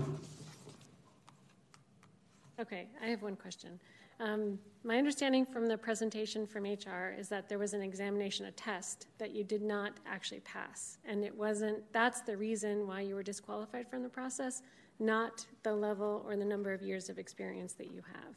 Okay, 2.60 2.88
I 3.02 3.06
have 3.06 3.22
one 3.22 3.36
question. 3.36 3.80
Um, 4.22 4.58
My 4.84 4.98
understanding 4.98 5.44
from 5.44 5.66
the 5.66 5.76
presentation 5.76 6.46
from 6.46 6.64
HR 6.64 7.14
is 7.16 7.28
that 7.28 7.48
there 7.48 7.58
was 7.58 7.72
an 7.72 7.82
examination, 7.82 8.46
a 8.46 8.52
test, 8.52 9.06
that 9.18 9.32
you 9.32 9.44
did 9.44 9.62
not 9.62 9.92
actually 10.06 10.40
pass. 10.40 10.98
And 11.04 11.24
it 11.24 11.36
wasn't, 11.36 11.80
that's 11.92 12.20
the 12.20 12.36
reason 12.36 12.86
why 12.86 13.00
you 13.00 13.14
were 13.14 13.22
disqualified 13.22 13.88
from 13.88 14.02
the 14.02 14.08
process, 14.08 14.62
not 14.98 15.46
the 15.62 15.72
level 15.72 16.24
or 16.26 16.36
the 16.36 16.44
number 16.44 16.72
of 16.72 16.82
years 16.82 17.08
of 17.08 17.18
experience 17.18 17.74
that 17.74 17.92
you 17.92 18.02
have. 18.12 18.34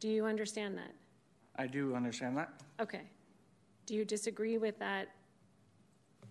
Do 0.00 0.08
you 0.08 0.24
understand 0.24 0.76
that? 0.78 0.92
I 1.56 1.66
do 1.66 1.94
understand 1.94 2.36
that. 2.36 2.50
Okay. 2.80 3.02
Do 3.86 3.94
you 3.94 4.04
disagree 4.04 4.58
with 4.58 4.78
that? 4.78 5.08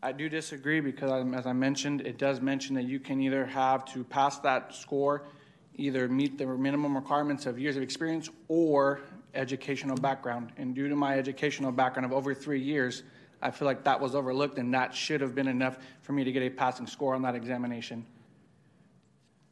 I 0.04 0.12
do 0.12 0.30
disagree 0.30 0.80
because, 0.80 1.12
as 1.34 1.46
I 1.46 1.54
mentioned, 1.54 2.02
it 2.02 2.18
does 2.18 2.42
mention 2.42 2.76
that 2.76 2.86
you 2.86 3.00
can 3.00 3.22
either 3.22 3.46
have 3.46 3.86
to 3.94 4.04
pass 4.04 4.40
that 4.40 4.74
score, 4.74 5.28
either 5.76 6.08
meet 6.08 6.38
the 6.38 6.46
minimum 6.46 6.96
requirements 6.96 7.46
of 7.46 7.60
years 7.60 7.78
of 7.78 7.84
experience 7.84 8.30
or 8.48 9.02
educational 9.34 9.96
background. 9.96 10.52
And 10.58 10.76
due 10.76 10.90
to 10.90 10.96
my 10.96 11.18
educational 11.18 11.72
background 11.72 12.06
of 12.06 12.14
over 12.14 12.34
three 12.34 12.62
years, 12.62 13.04
I 13.42 13.52
feel 13.52 13.66
like 13.66 13.84
that 13.84 14.00
was 14.00 14.14
overlooked 14.14 14.58
and 14.58 14.74
that 14.74 14.94
should 14.94 15.22
have 15.22 15.34
been 15.34 15.48
enough 15.48 15.80
for 16.02 16.14
me 16.14 16.24
to 16.24 16.32
get 16.32 16.44
a 16.44 16.50
passing 16.50 16.88
score 16.88 17.16
on 17.16 17.22
that 17.24 17.36
examination. 17.36 18.06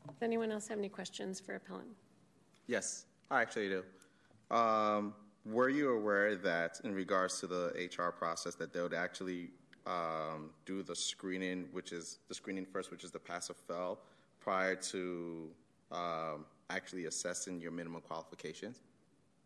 Does 0.08 0.18
anyone 0.22 0.52
else 0.52 0.68
have 0.68 0.78
any 0.78 0.90
questions 0.90 1.40
for 1.40 1.56
appellant? 1.56 1.88
Yes, 2.68 3.06
I 3.32 3.42
actually 3.42 3.70
do. 3.70 4.56
Um, 4.56 5.14
were 5.46 5.70
you 5.70 5.92
aware 5.94 6.36
that 6.36 6.82
in 6.84 6.94
regards 6.94 7.40
to 7.40 7.48
the 7.48 7.90
HR 7.98 8.12
process 8.12 8.56
that 8.56 8.74
they 8.74 8.82
would 8.82 8.94
actually 8.94 9.50
um, 9.88 10.52
do 10.66 10.84
the 10.84 10.96
screening, 10.96 11.68
which 11.72 11.92
is 11.92 12.20
the 12.28 12.36
screening 12.36 12.66
first, 12.66 12.92
which 12.92 13.04
is 13.04 13.12
the 13.12 13.20
pass 13.20 13.50
or 13.50 13.54
fail, 13.54 14.00
prior 14.40 14.76
to 14.76 15.50
um, 15.91 16.46
actually 16.69 17.05
assessing 17.05 17.60
your 17.60 17.72
minimum 17.72 18.01
qualifications? 18.01 18.81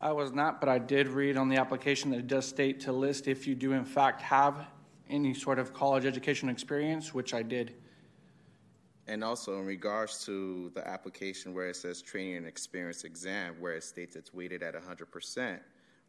I 0.01 0.11
was 0.11 0.33
not, 0.33 0.59
but 0.59 0.67
I 0.67 0.79
did 0.79 1.07
read 1.07 1.37
on 1.37 1.47
the 1.47 1.55
application 1.55 2.11
that 2.11 2.19
it 2.19 2.27
does 2.27 2.45
state 2.45 2.81
to 2.81 2.91
list 2.91 3.27
if 3.27 3.47
you 3.47 3.55
do 3.55 3.71
in 3.71 3.85
fact 3.85 4.21
have 4.21 4.65
any 5.09 5.33
sort 5.33 5.59
of 5.59 5.73
college 5.73 6.05
education 6.05 6.49
experience, 6.49 7.13
which 7.13 7.33
I 7.33 7.41
did. 7.41 7.75
And 9.07 9.23
also 9.23 9.59
in 9.59 9.65
regards 9.65 10.25
to 10.25 10.71
the 10.75 10.85
application 10.87 11.53
where 11.53 11.67
it 11.67 11.75
says 11.75 12.01
training 12.01 12.37
and 12.37 12.47
experience 12.47 13.03
exam, 13.03 13.55
where 13.59 13.75
it 13.75 13.83
states 13.83 14.15
it's 14.15 14.33
weighted 14.33 14.63
at 14.63 14.75
100%, 14.75 15.59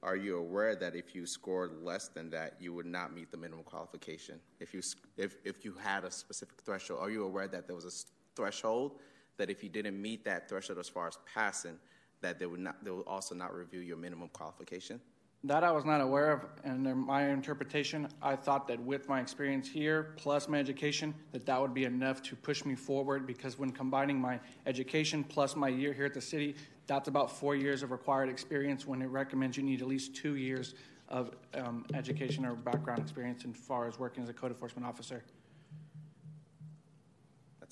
are 0.02 0.16
you 0.16 0.36
aware 0.38 0.76
that 0.76 0.94
if 0.94 1.14
you 1.14 1.24
scored 1.24 1.82
less 1.82 2.08
than 2.08 2.30
that, 2.30 2.54
you 2.60 2.74
would 2.74 2.86
not 2.86 3.14
meet 3.14 3.30
the 3.30 3.36
minimum 3.36 3.64
qualification? 3.64 4.38
If 4.60 4.74
you, 4.74 4.82
if, 5.16 5.36
if 5.44 5.64
you 5.64 5.74
had 5.82 6.04
a 6.04 6.10
specific 6.10 6.60
threshold, 6.60 7.00
are 7.00 7.10
you 7.10 7.24
aware 7.24 7.48
that 7.48 7.66
there 7.66 7.74
was 7.74 7.84
a 7.84 8.36
threshold 8.36 8.98
that 9.36 9.50
if 9.50 9.62
you 9.62 9.68
didn't 9.68 10.00
meet 10.00 10.24
that 10.24 10.48
threshold 10.48 10.78
as 10.78 10.88
far 10.88 11.08
as 11.08 11.18
passing, 11.32 11.78
that 12.20 12.38
they 12.38 12.46
would 12.46 12.60
not, 12.60 12.82
they 12.84 12.90
would 12.90 13.06
also 13.06 13.34
not 13.34 13.54
review 13.54 13.80
your 13.80 13.96
minimum 13.96 14.28
qualification? 14.32 15.00
That 15.46 15.62
I 15.62 15.70
was 15.72 15.84
not 15.84 16.00
aware 16.00 16.32
of, 16.32 16.46
and 16.64 16.86
in 16.86 16.96
my 16.96 17.28
interpretation, 17.28 18.08
I 18.22 18.34
thought 18.34 18.66
that 18.68 18.80
with 18.80 19.10
my 19.10 19.20
experience 19.20 19.68
here 19.68 20.14
plus 20.16 20.48
my 20.48 20.58
education, 20.58 21.14
that 21.32 21.44
that 21.44 21.60
would 21.60 21.74
be 21.74 21.84
enough 21.84 22.22
to 22.22 22.36
push 22.36 22.64
me 22.64 22.74
forward. 22.74 23.26
Because 23.26 23.58
when 23.58 23.70
combining 23.70 24.18
my 24.18 24.40
education 24.64 25.22
plus 25.22 25.54
my 25.54 25.68
year 25.68 25.92
here 25.92 26.06
at 26.06 26.14
the 26.14 26.20
city, 26.20 26.56
that's 26.86 27.08
about 27.08 27.30
four 27.30 27.56
years 27.56 27.82
of 27.82 27.90
required 27.90 28.30
experience. 28.30 28.86
When 28.86 29.02
it 29.02 29.08
recommends 29.08 29.58
you 29.58 29.62
need 29.62 29.82
at 29.82 29.86
least 29.86 30.16
two 30.16 30.36
years 30.36 30.74
of 31.10 31.36
um, 31.52 31.84
education 31.92 32.46
or 32.46 32.54
background 32.54 33.00
experience 33.00 33.44
as 33.44 33.54
far 33.54 33.86
as 33.86 33.98
working 33.98 34.22
as 34.22 34.30
a 34.30 34.32
code 34.32 34.50
enforcement 34.50 34.86
officer. 34.86 35.22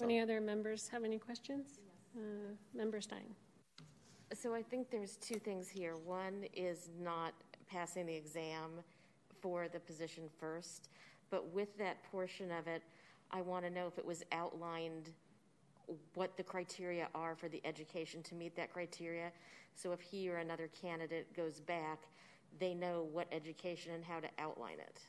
Any 0.03 0.21
other 0.21 0.41
members 0.41 0.89
have 0.89 1.05
any 1.05 1.19
questions? 1.19 1.79
Uh, 2.17 2.55
Member 2.75 3.01
Stein? 3.01 3.35
So 4.35 4.53
I 4.53 4.63
think 4.63 4.91
there's 4.91 5.17
two 5.17 5.39
things 5.39 5.69
here. 5.69 5.97
One 5.97 6.45
is 6.55 6.91
not 7.01 7.35
passing 7.71 8.07
the 8.07 8.15
exam 8.15 8.71
for 9.41 9.69
the 9.69 9.79
position 9.79 10.25
first, 10.41 10.89
but 11.31 11.53
with 11.53 11.77
that 11.79 12.03
portion 12.11 12.51
of 12.51 12.67
it, 12.67 12.83
I 13.31 13.43
want 13.43 13.65
to 13.65 13.71
know 13.71 13.87
if 13.87 13.99
it 13.99 14.05
was 14.05 14.25
outlined 14.33 15.11
what 16.15 16.37
the 16.37 16.43
criteria 16.43 17.09
are 17.15 17.35
for 17.35 17.49
the 17.49 17.61
education 17.65 18.23
to 18.25 18.35
meet 18.35 18.57
that 18.57 18.73
criteria. 18.73 19.31
So 19.75 19.93
if 19.93 20.01
he 20.01 20.29
or 20.29 20.37
another 20.37 20.69
candidate 20.81 21.35
goes 21.35 21.61
back, 21.61 22.01
they 22.59 22.75
know 22.75 23.07
what 23.13 23.27
education 23.33 23.93
and 23.93 24.05
how 24.05 24.21
to 24.21 24.29
outline 24.39 24.79
it. 24.79 25.01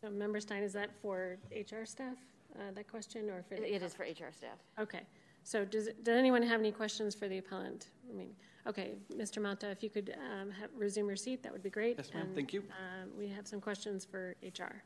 So 0.00 0.10
Member 0.10 0.40
Stein, 0.40 0.62
is 0.62 0.72
that 0.72 0.90
for 1.00 1.38
HR 1.50 1.84
staff, 1.84 2.16
uh, 2.58 2.70
that 2.74 2.88
question, 2.88 3.30
or 3.30 3.42
for? 3.42 3.56
the- 3.56 3.74
It 3.74 3.82
is 3.82 3.94
for 3.94 4.04
HR 4.04 4.32
staff. 4.32 4.58
Okay, 4.78 5.02
so 5.42 5.64
does, 5.64 5.88
does 6.02 6.16
anyone 6.16 6.42
have 6.42 6.60
any 6.60 6.72
questions 6.72 7.14
for 7.14 7.28
the 7.28 7.38
appellant? 7.38 7.90
I 8.10 8.14
mean, 8.16 8.34
okay, 8.66 8.92
Mr. 9.12 9.40
Mata, 9.42 9.70
if 9.70 9.82
you 9.82 9.90
could 9.90 10.14
um, 10.40 10.50
have- 10.50 10.70
resume 10.76 11.06
your 11.08 11.16
seat, 11.16 11.42
that 11.42 11.52
would 11.52 11.62
be 11.62 11.70
great. 11.70 11.96
Yes, 11.98 12.12
ma'am. 12.14 12.26
And, 12.26 12.34
Thank 12.34 12.52
you. 12.52 12.60
um, 12.70 13.10
We 13.18 13.28
have 13.28 13.46
some 13.46 13.60
questions 13.60 14.04
for 14.04 14.36
HR. 14.42 14.82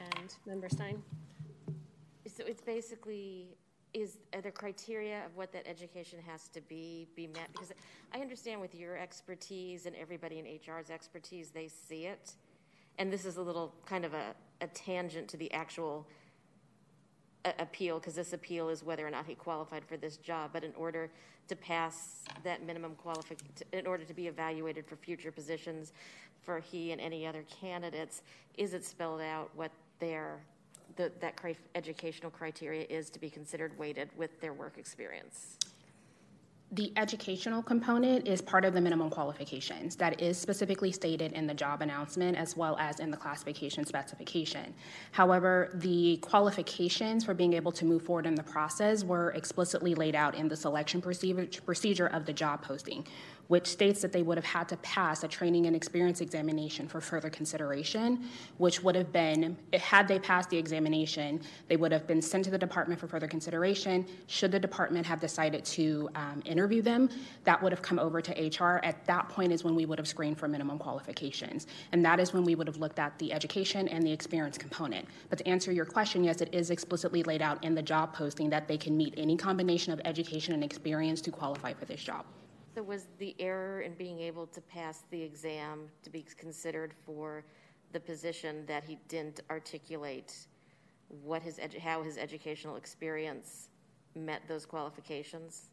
And 0.00 0.34
Member 0.46 0.68
Stein? 0.68 1.02
So 2.26 2.44
it's 2.46 2.62
basically, 2.62 3.48
is, 3.92 4.18
are 4.34 4.40
the 4.40 4.50
criteria 4.50 5.24
of 5.26 5.36
what 5.36 5.52
that 5.52 5.66
education 5.66 6.18
has 6.26 6.48
to 6.48 6.60
be, 6.62 7.08
be 7.16 7.26
met? 7.26 7.52
Because 7.52 7.72
I 8.14 8.20
understand 8.20 8.60
with 8.60 8.74
your 8.74 8.96
expertise 8.96 9.84
and 9.86 9.94
everybody 9.96 10.38
in 10.38 10.46
HR's 10.46 10.90
expertise, 10.90 11.50
they 11.50 11.68
see 11.68 12.06
it. 12.06 12.32
And 13.00 13.10
this 13.10 13.24
is 13.24 13.38
a 13.38 13.42
little 13.42 13.72
kind 13.86 14.04
of 14.04 14.12
a, 14.12 14.34
a 14.60 14.66
tangent 14.66 15.26
to 15.28 15.38
the 15.38 15.50
actual 15.54 16.06
a- 17.46 17.54
appeal, 17.58 17.98
because 17.98 18.14
this 18.14 18.34
appeal 18.34 18.68
is 18.68 18.84
whether 18.84 19.06
or 19.06 19.10
not 19.10 19.24
he 19.24 19.34
qualified 19.34 19.86
for 19.86 19.96
this 19.96 20.18
job. 20.18 20.50
But 20.52 20.64
in 20.64 20.74
order 20.76 21.10
to 21.48 21.56
pass 21.56 22.24
that 22.44 22.62
minimum 22.66 22.94
qualification, 22.96 23.66
in 23.72 23.86
order 23.86 24.04
to 24.04 24.12
be 24.12 24.26
evaluated 24.26 24.86
for 24.86 24.96
future 24.96 25.32
positions 25.32 25.94
for 26.42 26.60
he 26.60 26.92
and 26.92 27.00
any 27.00 27.26
other 27.26 27.42
candidates, 27.60 28.20
is 28.58 28.74
it 28.74 28.84
spelled 28.84 29.22
out 29.22 29.50
what 29.56 29.70
their, 29.98 30.38
the, 30.96 31.10
that 31.20 31.36
cri- 31.36 31.56
educational 31.74 32.30
criteria 32.30 32.84
is 32.90 33.08
to 33.08 33.18
be 33.18 33.30
considered 33.30 33.76
weighted 33.78 34.10
with 34.18 34.38
their 34.42 34.52
work 34.52 34.76
experience? 34.76 35.56
The 36.72 36.92
educational 36.96 37.64
component 37.64 38.28
is 38.28 38.40
part 38.40 38.64
of 38.64 38.74
the 38.74 38.80
minimum 38.80 39.10
qualifications 39.10 39.96
that 39.96 40.20
is 40.20 40.38
specifically 40.38 40.92
stated 40.92 41.32
in 41.32 41.48
the 41.48 41.54
job 41.54 41.82
announcement 41.82 42.36
as 42.36 42.56
well 42.56 42.76
as 42.78 43.00
in 43.00 43.10
the 43.10 43.16
classification 43.16 43.84
specification. 43.84 44.72
However, 45.10 45.70
the 45.74 46.18
qualifications 46.18 47.24
for 47.24 47.34
being 47.34 47.54
able 47.54 47.72
to 47.72 47.84
move 47.84 48.02
forward 48.02 48.24
in 48.24 48.36
the 48.36 48.44
process 48.44 49.02
were 49.02 49.32
explicitly 49.32 49.96
laid 49.96 50.14
out 50.14 50.36
in 50.36 50.46
the 50.46 50.54
selection 50.54 51.02
procedure, 51.02 52.06
of 52.06 52.24
the 52.24 52.32
job 52.32 52.62
posting, 52.62 53.04
which 53.50 53.66
states 53.66 54.00
that 54.00 54.12
they 54.12 54.22
would 54.22 54.38
have 54.38 54.44
had 54.44 54.68
to 54.68 54.76
pass 54.76 55.24
a 55.24 55.28
training 55.28 55.66
and 55.66 55.74
experience 55.74 56.20
examination 56.20 56.86
for 56.86 57.00
further 57.00 57.28
consideration, 57.28 58.24
which 58.58 58.80
would 58.84 58.94
have 58.94 59.10
been, 59.12 59.56
had 59.72 60.06
they 60.06 60.20
passed 60.20 60.48
the 60.50 60.56
examination, 60.56 61.40
they 61.66 61.76
would 61.76 61.90
have 61.90 62.06
been 62.06 62.22
sent 62.22 62.44
to 62.44 62.50
the 62.52 62.56
department 62.56 63.00
for 63.00 63.08
further 63.08 63.26
consideration. 63.26 64.06
Should 64.28 64.52
the 64.52 64.60
department 64.60 65.04
have 65.04 65.18
decided 65.18 65.64
to 65.64 66.08
um, 66.14 66.40
interview 66.44 66.80
them, 66.80 67.10
that 67.42 67.60
would 67.60 67.72
have 67.72 67.82
come 67.82 67.98
over 67.98 68.22
to 68.22 68.30
HR. 68.30 68.78
At 68.84 69.04
that 69.06 69.28
point 69.28 69.50
is 69.50 69.64
when 69.64 69.74
we 69.74 69.84
would 69.84 69.98
have 69.98 70.06
screened 70.06 70.38
for 70.38 70.46
minimum 70.46 70.78
qualifications. 70.78 71.66
And 71.90 72.04
that 72.04 72.20
is 72.20 72.32
when 72.32 72.44
we 72.44 72.54
would 72.54 72.68
have 72.68 72.76
looked 72.76 73.00
at 73.00 73.18
the 73.18 73.32
education 73.32 73.88
and 73.88 74.06
the 74.06 74.12
experience 74.12 74.58
component. 74.58 75.08
But 75.28 75.38
to 75.38 75.48
answer 75.48 75.72
your 75.72 75.86
question, 75.86 76.22
yes, 76.22 76.40
it 76.40 76.54
is 76.54 76.70
explicitly 76.70 77.24
laid 77.24 77.42
out 77.42 77.64
in 77.64 77.74
the 77.74 77.82
job 77.82 78.14
posting 78.14 78.48
that 78.50 78.68
they 78.68 78.78
can 78.78 78.96
meet 78.96 79.14
any 79.16 79.36
combination 79.36 79.92
of 79.92 80.00
education 80.04 80.54
and 80.54 80.62
experience 80.62 81.20
to 81.22 81.32
qualify 81.32 81.72
for 81.72 81.84
this 81.84 82.00
job. 82.00 82.24
So 82.74 82.82
was 82.82 83.08
the 83.18 83.34
error 83.40 83.80
in 83.80 83.94
being 83.94 84.20
able 84.20 84.46
to 84.46 84.60
pass 84.60 85.02
the 85.10 85.20
exam 85.20 85.88
to 86.04 86.10
be 86.10 86.24
considered 86.36 86.94
for 87.04 87.44
the 87.92 87.98
position 87.98 88.64
that 88.66 88.84
he 88.84 88.96
didn't 89.08 89.40
articulate 89.50 90.46
what 91.24 91.42
his, 91.42 91.58
edu- 91.58 91.80
how 91.80 92.02
his 92.04 92.16
educational 92.16 92.76
experience 92.76 93.70
met 94.14 94.42
those 94.46 94.66
qualifications? 94.66 95.70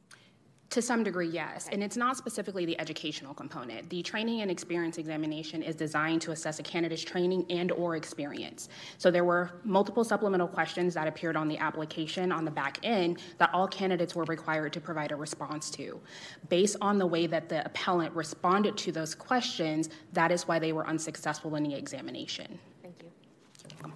To 0.72 0.82
some 0.82 1.02
degree, 1.02 1.30
yes. 1.30 1.70
And 1.72 1.82
it's 1.82 1.96
not 1.96 2.18
specifically 2.18 2.66
the 2.66 2.78
educational 2.80 3.34
component. 3.34 3.90
The 3.90 4.04
training 4.04 4.42
and 4.42 4.52
experience 4.52 4.98
examination 4.98 5.64
is 5.64 5.76
designed 5.76 6.22
to 6.24 6.32
assess 6.32 6.60
a 6.60 6.64
candidate's 6.64 7.04
training 7.04 7.46
and 7.50 7.72
or 7.72 7.96
experience. 7.96 8.68
So 8.98 9.10
there 9.10 9.24
were 9.24 9.62
multiple 9.64 10.04
supplemental 10.04 10.48
questions 10.48 10.94
that 10.96 11.08
appeared 11.08 11.38
on 11.38 11.48
the 11.48 11.58
application 11.58 12.34
on 12.34 12.44
the 12.44 12.52
back 12.52 12.80
end 12.84 13.22
that 13.38 13.50
all 13.54 13.68
candidates 13.68 14.14
were 14.14 14.26
required 14.26 14.74
to 14.74 14.82
provide 14.82 15.14
a 15.14 15.16
response 15.16 15.72
to. 15.72 16.02
Based 16.50 16.76
on 16.82 16.98
the 16.98 17.08
way 17.08 17.28
that 17.28 17.48
the 17.48 17.66
appellant 17.66 18.14
responded 18.14 18.78
to 18.78 18.92
those 18.92 19.16
questions, 19.16 19.90
that 20.12 20.32
is 20.32 20.50
why 20.50 20.60
they 20.60 20.74
were 20.74 20.86
unsuccessful 20.86 21.56
in 21.56 21.64
the 21.64 21.74
examination. 21.74 22.60
Thank 22.82 23.04
you. 23.04 23.94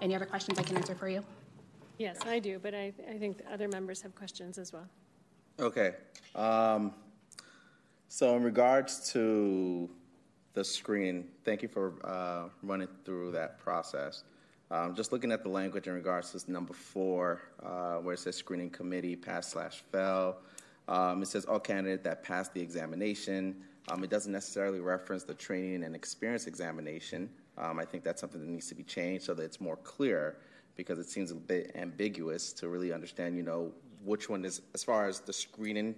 Any 0.00 0.14
other 0.14 0.26
questions 0.26 0.58
I 0.58 0.62
can 0.62 0.78
answer 0.78 0.94
for 0.94 1.08
you? 1.08 1.22
Yes, 1.98 2.18
I 2.26 2.38
do, 2.38 2.58
but 2.58 2.74
I, 2.74 2.94
I 3.10 3.18
think 3.18 3.38
the 3.38 3.52
other 3.52 3.68
members 3.68 4.00
have 4.00 4.14
questions 4.14 4.56
as 4.56 4.72
well. 4.72 4.88
Okay. 5.60 5.92
Um, 6.34 6.92
so 8.08 8.36
in 8.36 8.42
regards 8.42 9.12
to 9.12 9.88
the 10.52 10.64
screen, 10.64 11.28
thank 11.44 11.62
you 11.62 11.68
for 11.68 11.94
uh, 12.04 12.48
running 12.62 12.88
through 13.04 13.32
that 13.32 13.58
process. 13.58 14.24
Um, 14.70 14.96
just 14.96 15.12
looking 15.12 15.30
at 15.30 15.42
the 15.42 15.48
language 15.48 15.86
in 15.86 15.94
regards 15.94 16.32
to 16.32 16.50
number 16.50 16.72
four, 16.72 17.42
uh, 17.62 17.96
where 17.96 18.14
it 18.14 18.18
says 18.18 18.34
screening 18.34 18.70
committee 18.70 19.14
pass 19.14 19.48
slash 19.48 19.84
fail. 19.92 20.38
Um, 20.88 21.22
it 21.22 21.26
says 21.26 21.44
all 21.44 21.60
candidate 21.60 22.02
that 22.04 22.24
passed 22.24 22.52
the 22.52 22.60
examination. 22.60 23.56
Um, 23.88 24.02
it 24.02 24.10
doesn't 24.10 24.32
necessarily 24.32 24.80
reference 24.80 25.22
the 25.22 25.34
training 25.34 25.84
and 25.84 25.94
experience 25.94 26.46
examination. 26.46 27.30
Um, 27.58 27.78
I 27.78 27.84
think 27.84 28.02
that's 28.02 28.20
something 28.20 28.40
that 28.40 28.48
needs 28.48 28.68
to 28.68 28.74
be 28.74 28.82
changed 28.82 29.24
so 29.24 29.34
that 29.34 29.44
it's 29.44 29.60
more 29.60 29.76
clear 29.76 30.38
because 30.74 30.98
it 30.98 31.08
seems 31.08 31.30
a 31.30 31.36
bit 31.36 31.70
ambiguous 31.76 32.52
to 32.54 32.68
really 32.68 32.92
understand, 32.92 33.36
you 33.36 33.44
know, 33.44 33.72
which 34.04 34.28
one 34.28 34.44
is, 34.44 34.62
as 34.74 34.84
far 34.84 35.08
as 35.08 35.20
the 35.20 35.32
screening 35.32 35.94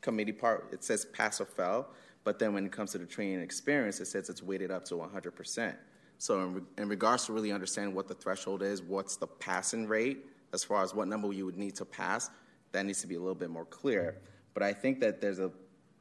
committee 0.00 0.32
part, 0.32 0.68
it 0.72 0.84
says 0.84 1.04
pass 1.06 1.40
or 1.40 1.46
fail, 1.46 1.88
but 2.24 2.38
then 2.38 2.54
when 2.54 2.64
it 2.64 2.72
comes 2.72 2.92
to 2.92 2.98
the 2.98 3.06
training 3.06 3.40
experience, 3.40 4.00
it 4.00 4.06
says 4.06 4.28
it's 4.28 4.42
weighted 4.42 4.70
up 4.70 4.84
to 4.86 4.94
100%. 4.94 5.74
So, 6.18 6.40
in, 6.40 6.54
re- 6.54 6.62
in 6.78 6.88
regards 6.88 7.26
to 7.26 7.32
really 7.32 7.50
understanding 7.50 7.94
what 7.94 8.06
the 8.06 8.14
threshold 8.14 8.62
is, 8.62 8.80
what's 8.80 9.16
the 9.16 9.26
passing 9.26 9.88
rate, 9.88 10.26
as 10.52 10.62
far 10.62 10.82
as 10.82 10.94
what 10.94 11.08
number 11.08 11.32
you 11.32 11.44
would 11.44 11.56
need 11.56 11.74
to 11.76 11.84
pass, 11.84 12.30
that 12.70 12.86
needs 12.86 13.00
to 13.00 13.06
be 13.06 13.16
a 13.16 13.20
little 13.20 13.34
bit 13.34 13.50
more 13.50 13.64
clear. 13.64 14.18
But 14.54 14.62
I 14.62 14.72
think 14.72 15.00
that 15.00 15.20
there's 15.20 15.38
a 15.38 15.50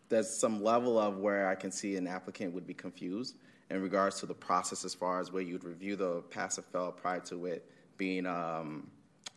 there's 0.10 0.30
some 0.30 0.62
level 0.62 1.00
of 1.00 1.20
where 1.20 1.48
I 1.48 1.56
can 1.56 1.72
see 1.72 1.96
an 1.96 2.06
applicant 2.06 2.54
would 2.54 2.68
be 2.68 2.74
confused 2.74 3.38
in 3.70 3.82
regards 3.82 4.20
to 4.20 4.26
the 4.26 4.34
process 4.34 4.84
as 4.84 4.94
far 4.94 5.22
as 5.22 5.32
where 5.32 5.42
you'd 5.42 5.64
review 5.64 5.96
the 5.96 6.22
pass 6.24 6.60
or 6.60 6.64
fail 6.64 6.92
prior 6.92 7.22
to 7.22 7.46
it 7.46 7.66
being 7.98 8.26
um, 8.26 8.92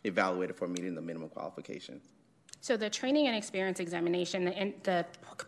evaluated 0.05 0.55
for 0.55 0.67
meeting 0.67 0.95
the 0.95 1.01
minimum 1.01 1.29
qualifications. 1.29 2.03
So 2.61 2.75
the 2.75 2.89
training 2.89 3.27
and 3.27 3.35
experience 3.35 3.79
examination, 3.79 4.45
the, 4.45 4.73
the 4.83 5.05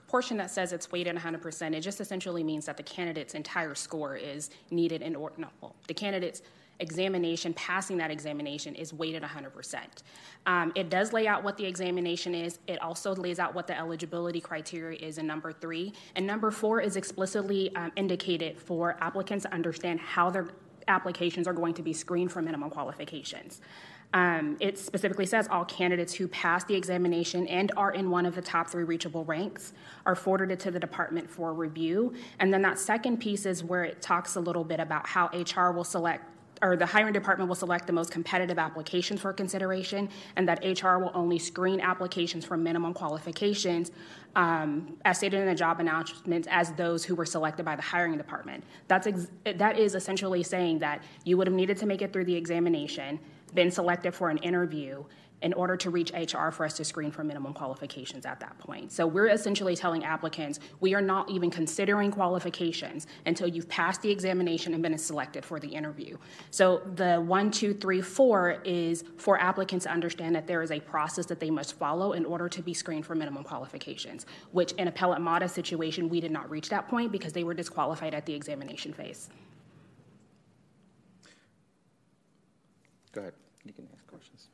portion 0.07 0.37
that 0.37 0.51
says 0.51 0.71
it's 0.71 0.91
weighted 0.91 1.15
100%, 1.15 1.73
it 1.73 1.81
just 1.81 1.99
essentially 1.99 2.43
means 2.43 2.65
that 2.67 2.77
the 2.77 2.83
candidate's 2.83 3.33
entire 3.33 3.73
score 3.73 4.15
is 4.15 4.51
needed 4.69 5.01
in 5.01 5.15
order, 5.15 5.33
no, 5.39 5.47
well, 5.59 5.75
the 5.87 5.95
candidate's 5.95 6.43
examination, 6.79 7.53
passing 7.53 7.97
that 7.97 8.11
examination 8.11 8.75
is 8.75 8.93
weighted 8.93 9.23
100%. 9.23 9.77
Um, 10.45 10.71
it 10.75 10.89
does 10.89 11.11
lay 11.11 11.27
out 11.27 11.43
what 11.43 11.57
the 11.57 11.65
examination 11.65 12.35
is. 12.35 12.59
It 12.67 12.79
also 12.81 13.15
lays 13.15 13.39
out 13.39 13.55
what 13.55 13.67
the 13.67 13.75
eligibility 13.75 14.39
criteria 14.39 14.99
is 14.99 15.17
in 15.17 15.25
number 15.25 15.51
three. 15.51 15.93
And 16.15 16.27
number 16.27 16.51
four 16.51 16.81
is 16.81 16.97
explicitly 16.97 17.75
um, 17.75 17.91
indicated 17.95 18.59
for 18.59 18.95
applicants 19.01 19.43
to 19.45 19.53
understand 19.53 19.99
how 19.99 20.29
their 20.29 20.49
applications 20.87 21.47
are 21.47 21.53
going 21.53 21.73
to 21.73 21.81
be 21.81 21.93
screened 21.93 22.31
for 22.31 22.41
minimum 22.41 22.69
qualifications. 22.69 23.61
Um, 24.13 24.55
it 24.59 24.79
specifically 24.79 25.25
says 25.25 25.47
all 25.51 25.65
candidates 25.65 26.13
who 26.13 26.27
pass 26.29 26.63
the 26.63 26.73
examination 26.75 27.45
and 27.47 27.71
are 27.75 27.91
in 27.91 28.09
one 28.09 28.25
of 28.25 28.35
the 28.35 28.41
top 28.41 28.69
three 28.69 28.83
reachable 28.83 29.25
ranks 29.25 29.73
are 30.05 30.15
forwarded 30.15 30.59
to 30.61 30.71
the 30.71 30.79
department 30.79 31.29
for 31.29 31.53
review. 31.53 32.13
And 32.39 32.53
then 32.53 32.61
that 32.61 32.79
second 32.79 33.17
piece 33.17 33.45
is 33.45 33.63
where 33.63 33.83
it 33.83 34.01
talks 34.01 34.35
a 34.35 34.39
little 34.39 34.63
bit 34.63 34.79
about 34.79 35.05
how 35.05 35.27
HR 35.27 35.71
will 35.71 35.83
select 35.83 36.23
or 36.61 36.75
the 36.75 36.85
hiring 36.85 37.13
department 37.13 37.47
will 37.47 37.55
select 37.55 37.87
the 37.87 37.93
most 37.93 38.11
competitive 38.11 38.57
applications 38.57 39.21
for 39.21 39.33
consideration, 39.33 40.09
and 40.35 40.47
that 40.47 40.63
HR 40.63 40.97
will 40.97 41.11
only 41.13 41.37
screen 41.37 41.79
applications 41.79 42.45
for 42.45 42.57
minimum 42.57 42.93
qualifications, 42.93 43.91
um, 44.35 44.97
as 45.05 45.17
stated 45.17 45.39
in 45.39 45.47
the 45.47 45.55
job 45.55 45.79
announcements, 45.79 46.47
as 46.49 46.71
those 46.73 47.03
who 47.03 47.15
were 47.15 47.25
selected 47.25 47.63
by 47.63 47.75
the 47.75 47.81
hiring 47.81 48.17
department. 48.17 48.63
That's 48.87 49.07
ex- 49.07 49.27
that 49.43 49.77
is 49.77 49.95
essentially 49.95 50.43
saying 50.43 50.79
that 50.79 51.03
you 51.25 51.37
would 51.37 51.47
have 51.47 51.55
needed 51.55 51.77
to 51.77 51.85
make 51.85 52.01
it 52.01 52.11
through 52.11 52.25
the 52.25 52.35
examination, 52.35 53.19
been 53.53 53.71
selected 53.71 54.13
for 54.13 54.29
an 54.29 54.37
interview 54.39 55.03
in 55.41 55.53
order 55.53 55.77
to 55.77 55.89
reach 55.89 56.11
HR 56.11 56.49
for 56.49 56.65
us 56.65 56.73
to 56.73 56.83
screen 56.83 57.11
for 57.11 57.23
minimum 57.23 57.53
qualifications 57.53 58.25
at 58.25 58.39
that 58.39 58.57
point. 58.57 58.91
So 58.91 59.05
we're 59.05 59.27
essentially 59.27 59.75
telling 59.75 60.03
applicants 60.03 60.59
we 60.79 60.95
are 60.95 61.01
not 61.01 61.29
even 61.29 61.51
considering 61.51 62.11
qualifications 62.11 63.05
until 63.25 63.47
you've 63.47 63.69
passed 63.69 64.01
the 64.01 64.09
examination 64.09 64.73
and 64.73 64.81
been 64.81 64.97
selected 64.97 65.45
for 65.45 65.59
the 65.59 65.67
interview. 65.67 66.17
So 66.49 66.81
the 66.95 67.17
one, 67.17 67.51
two, 67.51 67.73
three, 67.73 68.01
four 68.01 68.61
is 68.63 69.03
for 69.17 69.39
applicants 69.39 69.85
to 69.85 69.91
understand 69.91 70.35
that 70.35 70.47
there 70.47 70.63
is 70.63 70.71
a 70.71 70.79
process 70.79 71.27
that 71.27 71.39
they 71.39 71.51
must 71.51 71.77
follow 71.77 72.13
in 72.13 72.25
order 72.25 72.49
to 72.49 72.61
be 72.61 72.73
screened 72.73 73.05
for 73.05 73.13
minimum 73.13 73.43
qualifications, 73.43 74.25
which 74.51 74.71
in 74.73 74.87
Appellate 74.87 75.21
Mata's 75.21 75.51
situation, 75.51 76.09
we 76.09 76.19
did 76.19 76.31
not 76.31 76.49
reach 76.49 76.69
that 76.69 76.87
point 76.87 77.11
because 77.11 77.33
they 77.33 77.43
were 77.43 77.53
disqualified 77.53 78.13
at 78.13 78.25
the 78.25 78.33
examination 78.33 78.91
phase. 78.91 79.29
Go 83.17 83.21
ahead. 83.21 83.33
You 83.65 83.73
can 83.73 83.87
ask 83.95 84.05
questions. 84.05 84.49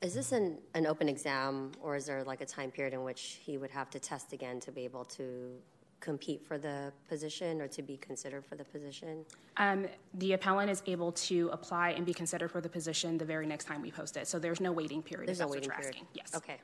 Is 0.00 0.12
this 0.12 0.32
an, 0.32 0.58
an 0.74 0.86
open 0.88 1.08
exam, 1.08 1.70
or 1.80 1.94
is 1.94 2.06
there 2.06 2.24
like 2.24 2.40
a 2.40 2.44
time 2.44 2.72
period 2.72 2.94
in 2.94 3.04
which 3.04 3.38
he 3.40 3.58
would 3.58 3.70
have 3.70 3.90
to 3.90 4.00
test 4.00 4.32
again 4.32 4.58
to 4.58 4.72
be 4.72 4.82
able 4.82 5.04
to 5.04 5.52
compete 6.00 6.44
for 6.44 6.58
the 6.58 6.92
position 7.08 7.60
or 7.60 7.68
to 7.68 7.80
be 7.80 7.96
considered 7.98 8.44
for 8.44 8.56
the 8.56 8.64
position? 8.64 9.24
Um, 9.56 9.86
the 10.14 10.32
appellant 10.32 10.68
is 10.68 10.82
able 10.86 11.12
to 11.12 11.48
apply 11.52 11.90
and 11.90 12.04
be 12.04 12.12
considered 12.12 12.50
for 12.50 12.60
the 12.60 12.68
position 12.68 13.18
the 13.18 13.24
very 13.24 13.46
next 13.46 13.66
time 13.66 13.80
we 13.80 13.92
post 13.92 14.16
it. 14.16 14.26
So 14.26 14.40
there's 14.40 14.60
no 14.60 14.72
waiting 14.72 15.00
period. 15.00 15.28
There's 15.28 15.38
if 15.38 15.46
no 15.46 15.52
waiting 15.52 15.70
period? 15.70 15.94
asking. 15.94 16.06
Yes. 16.12 16.34
Okay. 16.34 16.56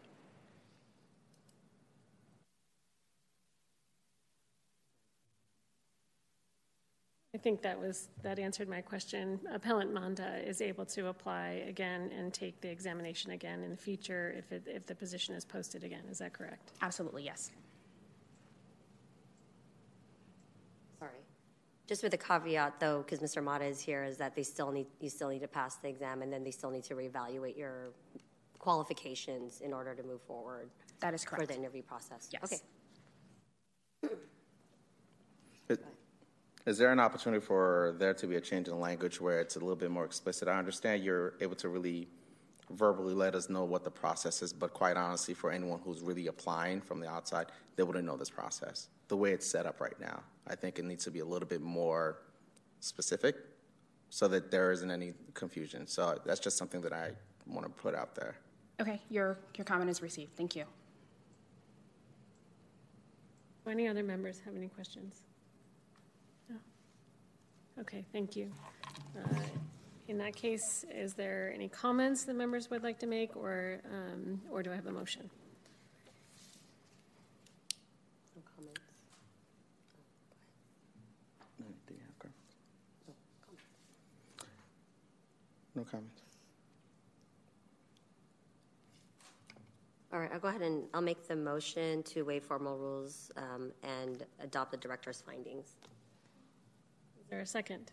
I 7.39 7.41
think 7.41 7.63
that 7.63 7.79
was, 7.79 8.09
that 8.25 8.41
answered 8.41 8.69
my 8.69 8.81
question. 8.81 9.39
Appellant 9.53 9.95
Mata 9.95 10.45
is 10.45 10.61
able 10.61 10.85
to 10.87 11.07
apply 11.07 11.63
again 11.69 12.11
and 12.19 12.35
take 12.35 12.61
the 12.61 12.69
examination 12.69 13.31
again 13.31 13.63
in 13.63 13.71
the 13.71 13.77
future 13.77 14.35
if 14.37 14.51
it, 14.51 14.65
if 14.67 14.87
the 14.87 14.95
position 14.97 15.37
is 15.37 15.45
posted 15.45 15.85
again. 15.85 16.03
Is 16.11 16.19
that 16.19 16.33
correct? 16.33 16.73
Absolutely, 16.83 17.23
yes. 17.23 17.53
Sorry. 20.99 21.13
Just 21.87 22.03
with 22.03 22.13
a 22.13 22.19
caveat, 22.19 22.81
though, 22.81 23.05
because 23.07 23.21
Mr. 23.21 23.41
Mata 23.41 23.67
is 23.67 23.79
here, 23.79 24.03
is 24.03 24.17
that 24.17 24.35
they 24.35 24.43
still 24.43 24.73
need, 24.73 24.89
you 25.01 25.09
still 25.09 25.29
need 25.29 25.43
to 25.43 25.47
pass 25.47 25.77
the 25.77 25.89
exam, 25.89 26.23
and 26.23 26.33
then 26.33 26.43
they 26.43 26.51
still 26.51 26.73
need 26.73 26.83
to 26.83 26.97
reevaluate 26.97 27.57
your 27.57 27.91
qualifications 28.59 29.61
in 29.61 29.73
order 29.73 29.95
to 29.95 30.03
move 30.03 30.23
forward 30.23 30.71
That 30.99 31.15
is 31.15 31.25
correct 31.25 31.43
for 31.43 31.47
the 31.47 31.57
interview 31.57 31.83
process. 31.83 32.31
Yes. 32.33 32.43
Okay. 32.43 32.59
Is 36.69 36.77
there 36.77 36.93
an 36.93 37.01
opportunity 37.01 37.43
for 37.43 37.95
there 37.99 38.13
to 38.13 38.27
be 38.27 38.37
a 38.37 38.43
change 38.43 38.69
in 38.69 38.79
language 38.79 39.23
where 39.23 39.41
it's 39.41 39.57
a 39.57 39.59
little 39.59 39.75
bit 39.75 39.91
more 39.91 40.05
explicit? 40.05 40.49
I 40.49 40.59
understand 40.59 41.03
you're 41.03 41.33
able 41.41 41.57
to 41.57 41.71
really 41.71 42.09
verbally 42.73 43.15
let 43.15 43.35
us 43.35 43.49
know 43.49 43.65
what 43.65 43.85
the 43.85 43.91
process 43.91 44.43
is, 44.43 44.53
but 44.53 44.75
quite 44.75 44.99
honestly, 44.99 45.33
for 45.33 45.51
anyone 45.51 45.81
who's 45.83 46.03
really 46.03 46.27
applying 46.27 46.83
from 46.83 47.01
the 47.01 47.09
outside, 47.09 47.47
they 47.77 47.85
wouldn't 47.85 48.05
know 48.05 48.19
this 48.19 48.29
process. 48.29 48.89
The 49.09 49.17
way 49.17 49.33
it's 49.33 49.47
set 49.47 49.65
up 49.65 49.81
right 49.81 49.99
now, 49.99 50.21
I 50.47 50.57
think 50.57 50.79
it 50.79 50.85
needs 50.85 51.05
to 51.05 51.11
be 51.11 51.21
a 51.21 51.25
little 51.25 51.49
bit 51.49 51.63
more 51.63 52.19
specific 52.81 53.37
so 54.11 54.29
that 54.29 54.51
there 54.51 54.71
isn't 54.71 54.91
any 54.91 55.15
confusion. 55.33 55.87
So 55.87 56.21
that's 56.27 56.39
just 56.39 56.59
something 56.59 56.83
that 56.83 56.93
I 56.93 57.13
want 57.47 57.65
to 57.65 57.73
put 57.83 57.95
out 57.95 58.15
there. 58.15 58.37
Okay, 58.79 59.01
your, 59.09 59.39
your 59.57 59.65
comment 59.65 59.89
is 59.89 60.03
received. 60.03 60.37
Thank 60.37 60.55
you. 60.55 60.65
Do 63.65 63.71
any 63.71 63.89
other 63.89 64.03
members 64.03 64.43
have 64.45 64.55
any 64.55 64.69
questions? 64.69 65.28
No? 67.79 67.83
Okay, 67.83 68.05
thank 68.13 68.37
you. 68.37 68.51
Uh, 69.17 69.29
In 70.09 70.19
that 70.19 70.35
case, 70.35 70.85
is 70.91 71.15
there 71.15 71.53
any 71.55 71.69
comments 71.69 72.25
the 72.25 72.35
members 72.35 72.71
would 72.71 72.83
like 72.83 72.99
to 73.01 73.07
make, 73.07 73.37
or, 73.37 73.81
um, 73.93 74.41
or 74.51 74.63
do 74.63 74.73
I 74.73 74.75
have 74.75 74.87
a 74.87 74.93
motion? 74.93 75.29
No 78.35 78.43
comments? 78.57 78.81
Do 81.87 81.95
you 81.95 82.01
have 82.01 82.19
comments? 82.19 82.57
No 85.75 85.85
comments. 85.85 86.23
All 90.11 90.21
right, 90.21 90.31
I'll 90.33 90.41
go 90.41 90.49
ahead 90.49 90.63
and 90.63 90.85
I'll 90.95 91.03
make 91.03 91.29
the 91.29 91.37
motion 91.37 92.03
to 92.05 92.23
waive 92.23 92.43
formal 92.45 92.79
rules 92.79 93.31
um, 93.37 93.73
and 93.83 94.25
adopt 94.41 94.71
the 94.71 94.79
director's 94.79 95.21
findings. 95.21 95.77
Is 97.29 97.31
there 97.31 97.41
a 97.41 97.47
second? 97.47 97.93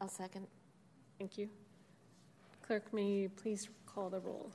I'll 0.00 0.08
second. 0.08 0.46
Thank 1.18 1.36
you. 1.36 1.50
Clerk, 2.66 2.90
may 2.94 3.02
you 3.04 3.28
please 3.28 3.68
call 3.84 4.08
the 4.08 4.18
roll? 4.20 4.50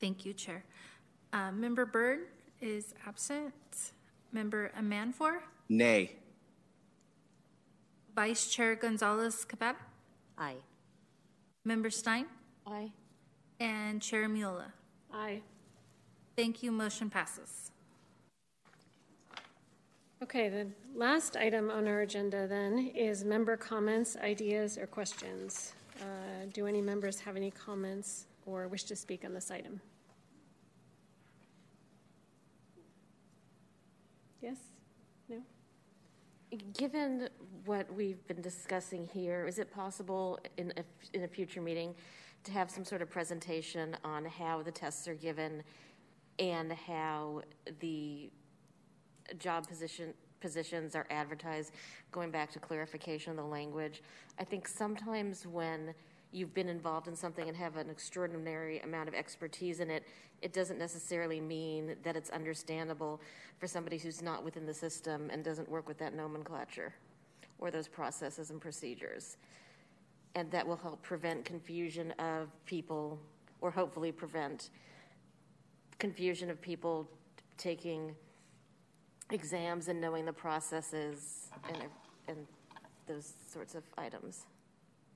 Thank 0.00 0.24
you, 0.24 0.32
Chair. 0.34 0.62
Uh, 1.32 1.50
Member 1.50 1.84
Byrd 1.84 2.28
is 2.60 2.94
absent. 3.08 3.52
Member 4.30 4.70
Amanfor, 4.78 5.38
Nay. 5.68 6.12
Vice 8.14 8.46
Chair 8.52 8.76
Gonzalez 8.76 9.44
Cabada, 9.44 9.74
Aye. 10.38 10.54
Member 11.64 11.90
Stein, 11.90 12.26
Aye. 12.68 12.92
and 13.58 14.00
Chair 14.00 14.28
Miola. 14.28 14.66
Aye. 15.12 15.42
Thank 16.36 16.62
you, 16.62 16.70
motion 16.70 17.08
passes. 17.08 17.70
Okay, 20.22 20.50
the 20.50 20.66
last 20.94 21.34
item 21.34 21.70
on 21.70 21.88
our 21.88 22.02
agenda 22.02 22.46
then 22.46 22.92
is 22.94 23.24
member 23.24 23.56
comments, 23.56 24.18
ideas, 24.22 24.76
or 24.76 24.86
questions. 24.86 25.72
Uh, 25.98 26.04
Do 26.52 26.66
any 26.66 26.82
members 26.82 27.18
have 27.20 27.36
any 27.36 27.50
comments 27.50 28.26
or 28.44 28.68
wish 28.68 28.84
to 28.84 28.96
speak 28.96 29.24
on 29.24 29.32
this 29.32 29.50
item? 29.50 29.80
Yes? 34.42 34.58
No? 35.30 35.38
Given 36.76 37.30
what 37.64 37.90
we've 37.94 38.26
been 38.26 38.42
discussing 38.42 39.06
here, 39.06 39.46
is 39.46 39.58
it 39.58 39.72
possible 39.72 40.38
in 40.58 40.70
a, 40.76 40.82
in 41.16 41.24
a 41.24 41.28
future 41.28 41.62
meeting 41.62 41.94
to 42.44 42.52
have 42.52 42.70
some 42.70 42.84
sort 42.84 43.00
of 43.00 43.08
presentation 43.08 43.96
on 44.04 44.26
how 44.26 44.62
the 44.62 44.70
tests 44.70 45.08
are 45.08 45.14
given 45.14 45.62
and 46.38 46.72
how 46.72 47.42
the 47.80 48.30
job 49.38 49.66
position 49.66 50.14
positions 50.40 50.94
are 50.94 51.06
advertised? 51.10 51.72
Going 52.12 52.30
back 52.30 52.50
to 52.52 52.58
clarification 52.58 53.30
of 53.30 53.36
the 53.36 53.44
language, 53.44 54.02
I 54.38 54.44
think 54.44 54.68
sometimes 54.68 55.46
when 55.46 55.94
you've 56.32 56.52
been 56.52 56.68
involved 56.68 57.08
in 57.08 57.16
something 57.16 57.48
and 57.48 57.56
have 57.56 57.76
an 57.76 57.88
extraordinary 57.88 58.80
amount 58.80 59.08
of 59.08 59.14
expertise 59.14 59.80
in 59.80 59.90
it, 59.90 60.04
it 60.42 60.52
doesn't 60.52 60.78
necessarily 60.78 61.40
mean 61.40 61.96
that 62.02 62.16
it's 62.16 62.30
understandable 62.30 63.20
for 63.58 63.66
somebody 63.66 63.96
who's 63.96 64.20
not 64.20 64.44
within 64.44 64.66
the 64.66 64.74
system 64.74 65.30
and 65.32 65.42
doesn't 65.42 65.68
work 65.68 65.88
with 65.88 65.98
that 65.98 66.14
nomenclature 66.14 66.92
or 67.58 67.70
those 67.70 67.88
processes 67.88 68.50
and 68.50 68.60
procedures. 68.60 69.38
And 70.34 70.50
that 70.50 70.66
will 70.66 70.76
help 70.76 71.02
prevent 71.02 71.46
confusion 71.46 72.10
of 72.18 72.48
people, 72.66 73.18
or 73.62 73.70
hopefully 73.70 74.12
prevent 74.12 74.68
confusion 75.98 76.50
of 76.50 76.60
people 76.60 77.08
taking 77.56 78.14
exams 79.30 79.88
and 79.88 80.00
knowing 80.00 80.24
the 80.24 80.32
processes 80.32 81.48
and, 81.68 81.84
and 82.28 82.46
those 83.06 83.34
sorts 83.48 83.74
of 83.74 83.82
items. 83.98 84.46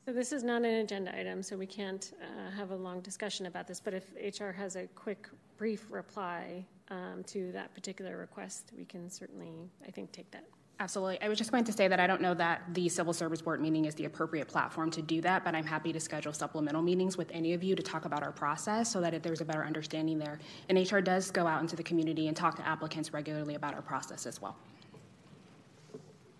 So 0.06 0.12
this 0.12 0.32
is 0.32 0.42
not 0.42 0.62
an 0.62 0.74
agenda 0.74 1.16
item, 1.16 1.42
so 1.42 1.56
we 1.56 1.66
can't 1.66 2.12
uh, 2.20 2.50
have 2.50 2.70
a 2.70 2.76
long 2.76 3.00
discussion 3.00 3.46
about 3.46 3.68
this, 3.68 3.80
but 3.80 3.94
if 3.94 4.38
HR 4.38 4.50
has 4.50 4.76
a 4.76 4.86
quick, 4.88 5.28
brief 5.56 5.86
reply 5.90 6.64
um, 6.88 7.22
to 7.26 7.52
that 7.52 7.74
particular 7.74 8.16
request, 8.16 8.72
we 8.76 8.84
can 8.84 9.10
certainly, 9.10 9.52
I 9.86 9.90
think, 9.90 10.10
take 10.10 10.30
that. 10.30 10.44
Absolutely. 10.80 11.20
I 11.20 11.28
was 11.28 11.36
just 11.36 11.52
going 11.52 11.64
to 11.64 11.72
say 11.72 11.88
that 11.88 12.00
I 12.00 12.06
don't 12.06 12.22
know 12.22 12.32
that 12.32 12.62
the 12.72 12.88
Civil 12.88 13.12
Service 13.12 13.42
Board 13.42 13.60
meeting 13.60 13.84
is 13.84 13.94
the 13.94 14.06
appropriate 14.06 14.48
platform 14.48 14.90
to 14.92 15.02
do 15.02 15.20
that, 15.20 15.44
but 15.44 15.54
I'm 15.54 15.66
happy 15.66 15.92
to 15.92 16.00
schedule 16.00 16.32
supplemental 16.32 16.80
meetings 16.80 17.18
with 17.18 17.30
any 17.32 17.52
of 17.52 17.62
you 17.62 17.76
to 17.76 17.82
talk 17.82 18.06
about 18.06 18.22
our 18.22 18.32
process 18.32 18.90
so 18.90 18.98
that 19.02 19.12
if 19.12 19.20
there's 19.20 19.42
a 19.42 19.44
better 19.44 19.62
understanding 19.62 20.18
there. 20.18 20.38
And 20.70 20.90
HR 20.90 21.00
does 21.00 21.30
go 21.30 21.46
out 21.46 21.60
into 21.60 21.76
the 21.76 21.82
community 21.82 22.28
and 22.28 22.36
talk 22.36 22.56
to 22.56 22.66
applicants 22.66 23.12
regularly 23.12 23.56
about 23.56 23.74
our 23.74 23.82
process 23.82 24.24
as 24.24 24.40
well. 24.40 24.56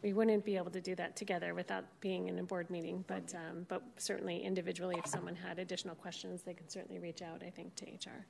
We 0.03 0.15
wouldn't 0.15 0.47
be 0.47 0.57
able 0.57 0.71
to 0.71 0.81
do 0.81 0.95
that 0.95 1.17
together 1.17 1.53
without 1.53 1.85
being 2.01 2.29
in 2.29 2.39
a 2.39 2.43
board 2.43 2.71
meeting, 2.71 3.05
but, 3.07 3.35
um, 3.35 3.67
but 3.69 3.83
certainly 3.99 4.43
individually, 4.43 4.97
if 4.99 5.07
someone 5.07 5.37
had 5.37 5.59
additional 5.59 5.95
questions, 5.95 6.41
they 6.41 6.55
could 6.55 6.71
certainly 6.73 6.99
reach 6.99 7.21
out, 7.21 7.43
I 7.47 7.51
think, 7.51 7.75
to 7.77 7.85
HR. 7.85 8.25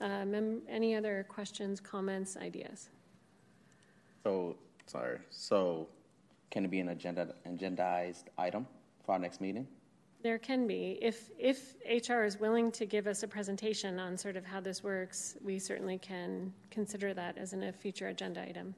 Uh, 0.00 0.24
mem- 0.24 0.62
Any 0.68 0.94
other 0.94 1.26
questions, 1.28 1.80
comments, 1.80 2.36
ideas? 2.36 2.90
So, 4.22 4.56
sorry. 4.88 5.18
So, 5.30 5.88
can 6.50 6.64
it 6.64 6.70
be 6.70 6.80
an 6.80 6.88
agenda 6.88 7.34
agendized 7.46 8.24
item 8.38 8.66
for 9.04 9.12
our 9.12 9.18
next 9.18 9.40
meeting? 9.40 9.66
There 10.22 10.38
can 10.38 10.66
be. 10.66 10.98
If, 11.00 11.30
if 11.38 11.76
HR 11.86 12.24
is 12.24 12.40
willing 12.40 12.72
to 12.72 12.86
give 12.86 13.06
us 13.06 13.22
a 13.22 13.28
presentation 13.28 14.00
on 14.00 14.16
sort 14.16 14.36
of 14.36 14.44
how 14.44 14.60
this 14.60 14.82
works, 14.82 15.36
we 15.44 15.58
certainly 15.60 15.98
can 15.98 16.52
consider 16.70 17.14
that 17.14 17.38
as 17.38 17.52
in 17.52 17.62
a 17.62 17.72
future 17.72 18.08
agenda 18.08 18.42
item. 18.42 18.74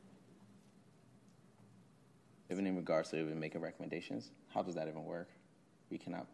Even 2.51 2.67
in 2.67 2.77
regards 2.77 3.11
to 3.11 3.21
even 3.21 3.41
making 3.41 3.61
recommendations, 3.61 4.33
how 4.53 4.61
does 4.63 4.75
that 4.75 4.89
even 4.89 5.05
work? 5.05 5.29
We 5.89 5.97
cannot. 5.97 6.27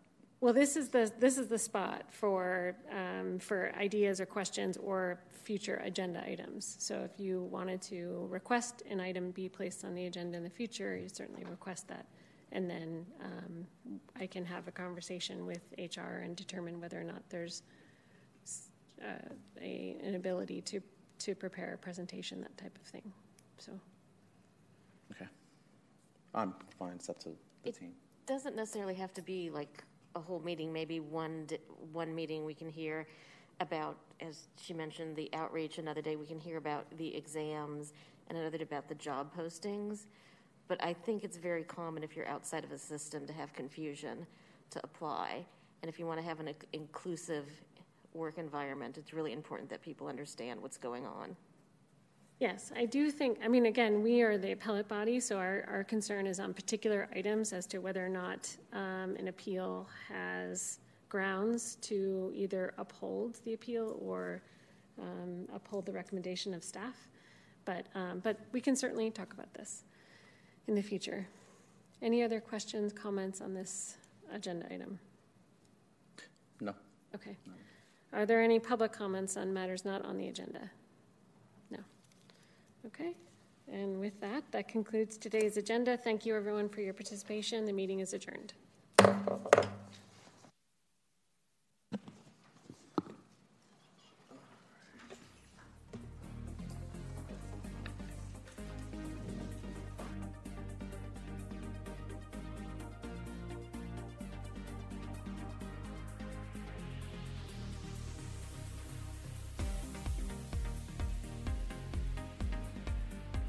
Well, 0.46 0.54
this 0.54 0.76
is 0.76 0.90
the, 0.90 1.10
this 1.18 1.38
is 1.38 1.48
the 1.48 1.58
spot 1.58 2.04
for, 2.08 2.76
um, 2.92 3.40
for 3.40 3.72
ideas 3.76 4.20
or 4.20 4.26
questions 4.26 4.76
or 4.76 5.18
future 5.42 5.82
agenda 5.84 6.22
items. 6.24 6.76
So 6.78 7.00
if 7.00 7.18
you 7.18 7.40
wanted 7.50 7.82
to 7.90 8.28
request 8.30 8.84
an 8.88 9.00
item 9.00 9.32
be 9.32 9.48
placed 9.48 9.84
on 9.84 9.92
the 9.92 10.06
agenda 10.06 10.38
in 10.38 10.44
the 10.44 10.50
future, 10.50 10.96
you 10.96 11.08
certainly 11.08 11.42
request 11.50 11.88
that. 11.88 12.06
And 12.52 12.70
then 12.70 13.04
um, 13.24 13.66
I 14.20 14.28
can 14.28 14.44
have 14.44 14.68
a 14.68 14.70
conversation 14.70 15.46
with 15.46 15.62
HR 15.78 16.18
and 16.22 16.36
determine 16.36 16.80
whether 16.80 17.00
or 17.00 17.02
not 17.02 17.28
there's 17.28 17.64
uh, 19.02 19.06
a, 19.60 19.96
an 20.00 20.14
ability 20.14 20.60
to, 20.60 20.80
to 21.18 21.34
prepare 21.34 21.74
a 21.74 21.78
presentation, 21.78 22.40
that 22.42 22.56
type 22.56 22.78
of 22.80 22.86
thing. 22.86 23.12
So, 23.58 23.72
Okay. 25.10 25.26
I'm 26.36 26.54
fine. 26.78 26.92
It's 26.92 27.08
up 27.08 27.18
to 27.24 27.30
the 27.30 27.70
It- 27.70 27.80
team. 27.80 27.94
Doesn't 28.26 28.54
necessarily 28.54 28.94
have 28.94 29.12
to 29.14 29.22
be 29.22 29.50
like 29.50 29.82
a 30.16 30.20
whole 30.20 30.40
meeting, 30.40 30.72
maybe 30.72 30.98
one, 30.98 31.46
one 31.92 32.12
meeting 32.14 32.44
we 32.44 32.54
can 32.54 32.68
hear 32.68 33.06
about, 33.60 33.96
as 34.20 34.48
she 34.60 34.72
mentioned, 34.72 35.14
the 35.14 35.30
outreach, 35.34 35.78
another 35.78 36.02
day 36.02 36.16
we 36.16 36.26
can 36.26 36.40
hear 36.40 36.56
about 36.56 36.86
the 36.96 37.14
exams, 37.14 37.92
and 38.28 38.36
another 38.36 38.58
day 38.58 38.64
about 38.64 38.88
the 38.88 38.94
job 38.96 39.30
postings. 39.36 40.06
But 40.68 40.82
I 40.82 40.94
think 40.94 41.22
it's 41.22 41.36
very 41.36 41.62
common 41.62 42.02
if 42.02 42.16
you're 42.16 42.26
outside 42.26 42.64
of 42.64 42.72
a 42.72 42.78
system 42.78 43.26
to 43.26 43.32
have 43.32 43.52
confusion 43.52 44.26
to 44.70 44.80
apply. 44.82 45.44
And 45.82 45.88
if 45.88 45.98
you 45.98 46.06
want 46.06 46.18
to 46.18 46.26
have 46.26 46.40
an 46.40 46.52
inclusive 46.72 47.44
work 48.14 48.38
environment, 48.38 48.98
it's 48.98 49.12
really 49.12 49.32
important 49.32 49.70
that 49.70 49.82
people 49.82 50.08
understand 50.08 50.60
what's 50.60 50.78
going 50.78 51.06
on. 51.06 51.36
Yes, 52.38 52.72
I 52.76 52.84
do 52.86 53.10
think, 53.10 53.38
I 53.44 53.48
mean, 53.48 53.66
again, 53.66 54.02
we 54.02 54.22
are 54.22 54.38
the 54.38 54.52
appellate 54.52 54.88
body, 54.88 55.20
so 55.20 55.36
our, 55.36 55.64
our 55.68 55.84
concern 55.84 56.26
is 56.26 56.40
on 56.40 56.54
particular 56.54 57.08
items 57.14 57.52
as 57.52 57.66
to 57.68 57.78
whether 57.78 58.04
or 58.04 58.08
not 58.08 58.54
um, 58.72 59.16
an 59.18 59.28
appeal 59.28 59.88
has 60.08 60.78
grounds 61.08 61.76
to 61.76 62.32
either 62.34 62.74
uphold 62.78 63.38
the 63.44 63.54
appeal 63.54 63.98
or 64.00 64.42
um, 65.00 65.46
uphold 65.54 65.86
the 65.86 65.92
recommendation 65.92 66.54
of 66.54 66.64
staff. 66.64 66.96
But, 67.64 67.86
um, 67.94 68.20
but 68.22 68.38
we 68.52 68.60
can 68.60 68.76
certainly 68.76 69.10
talk 69.10 69.32
about 69.32 69.52
this 69.54 69.84
in 70.66 70.74
the 70.74 70.82
future. 70.82 71.26
Any 72.02 72.22
other 72.22 72.40
questions, 72.40 72.92
comments 72.92 73.40
on 73.40 73.54
this 73.54 73.96
agenda 74.32 74.66
item? 74.72 74.98
No. 76.60 76.74
Okay. 77.14 77.36
Are 78.12 78.26
there 78.26 78.42
any 78.42 78.58
public 78.58 78.92
comments 78.92 79.36
on 79.36 79.52
matters 79.52 79.84
not 79.84 80.04
on 80.04 80.16
the 80.16 80.28
agenda? 80.28 80.70
Okay. 82.86 83.14
And 83.72 83.98
with 83.98 84.20
that, 84.20 84.44
that 84.52 84.68
concludes 84.68 85.16
today's 85.16 85.56
agenda. 85.56 85.96
Thank 85.96 86.24
you, 86.24 86.36
everyone, 86.36 86.68
for 86.68 86.82
your 86.82 86.94
participation. 86.94 87.64
The 87.64 87.72
meeting 87.72 87.98
is 88.00 88.12
adjourned. 88.12 88.52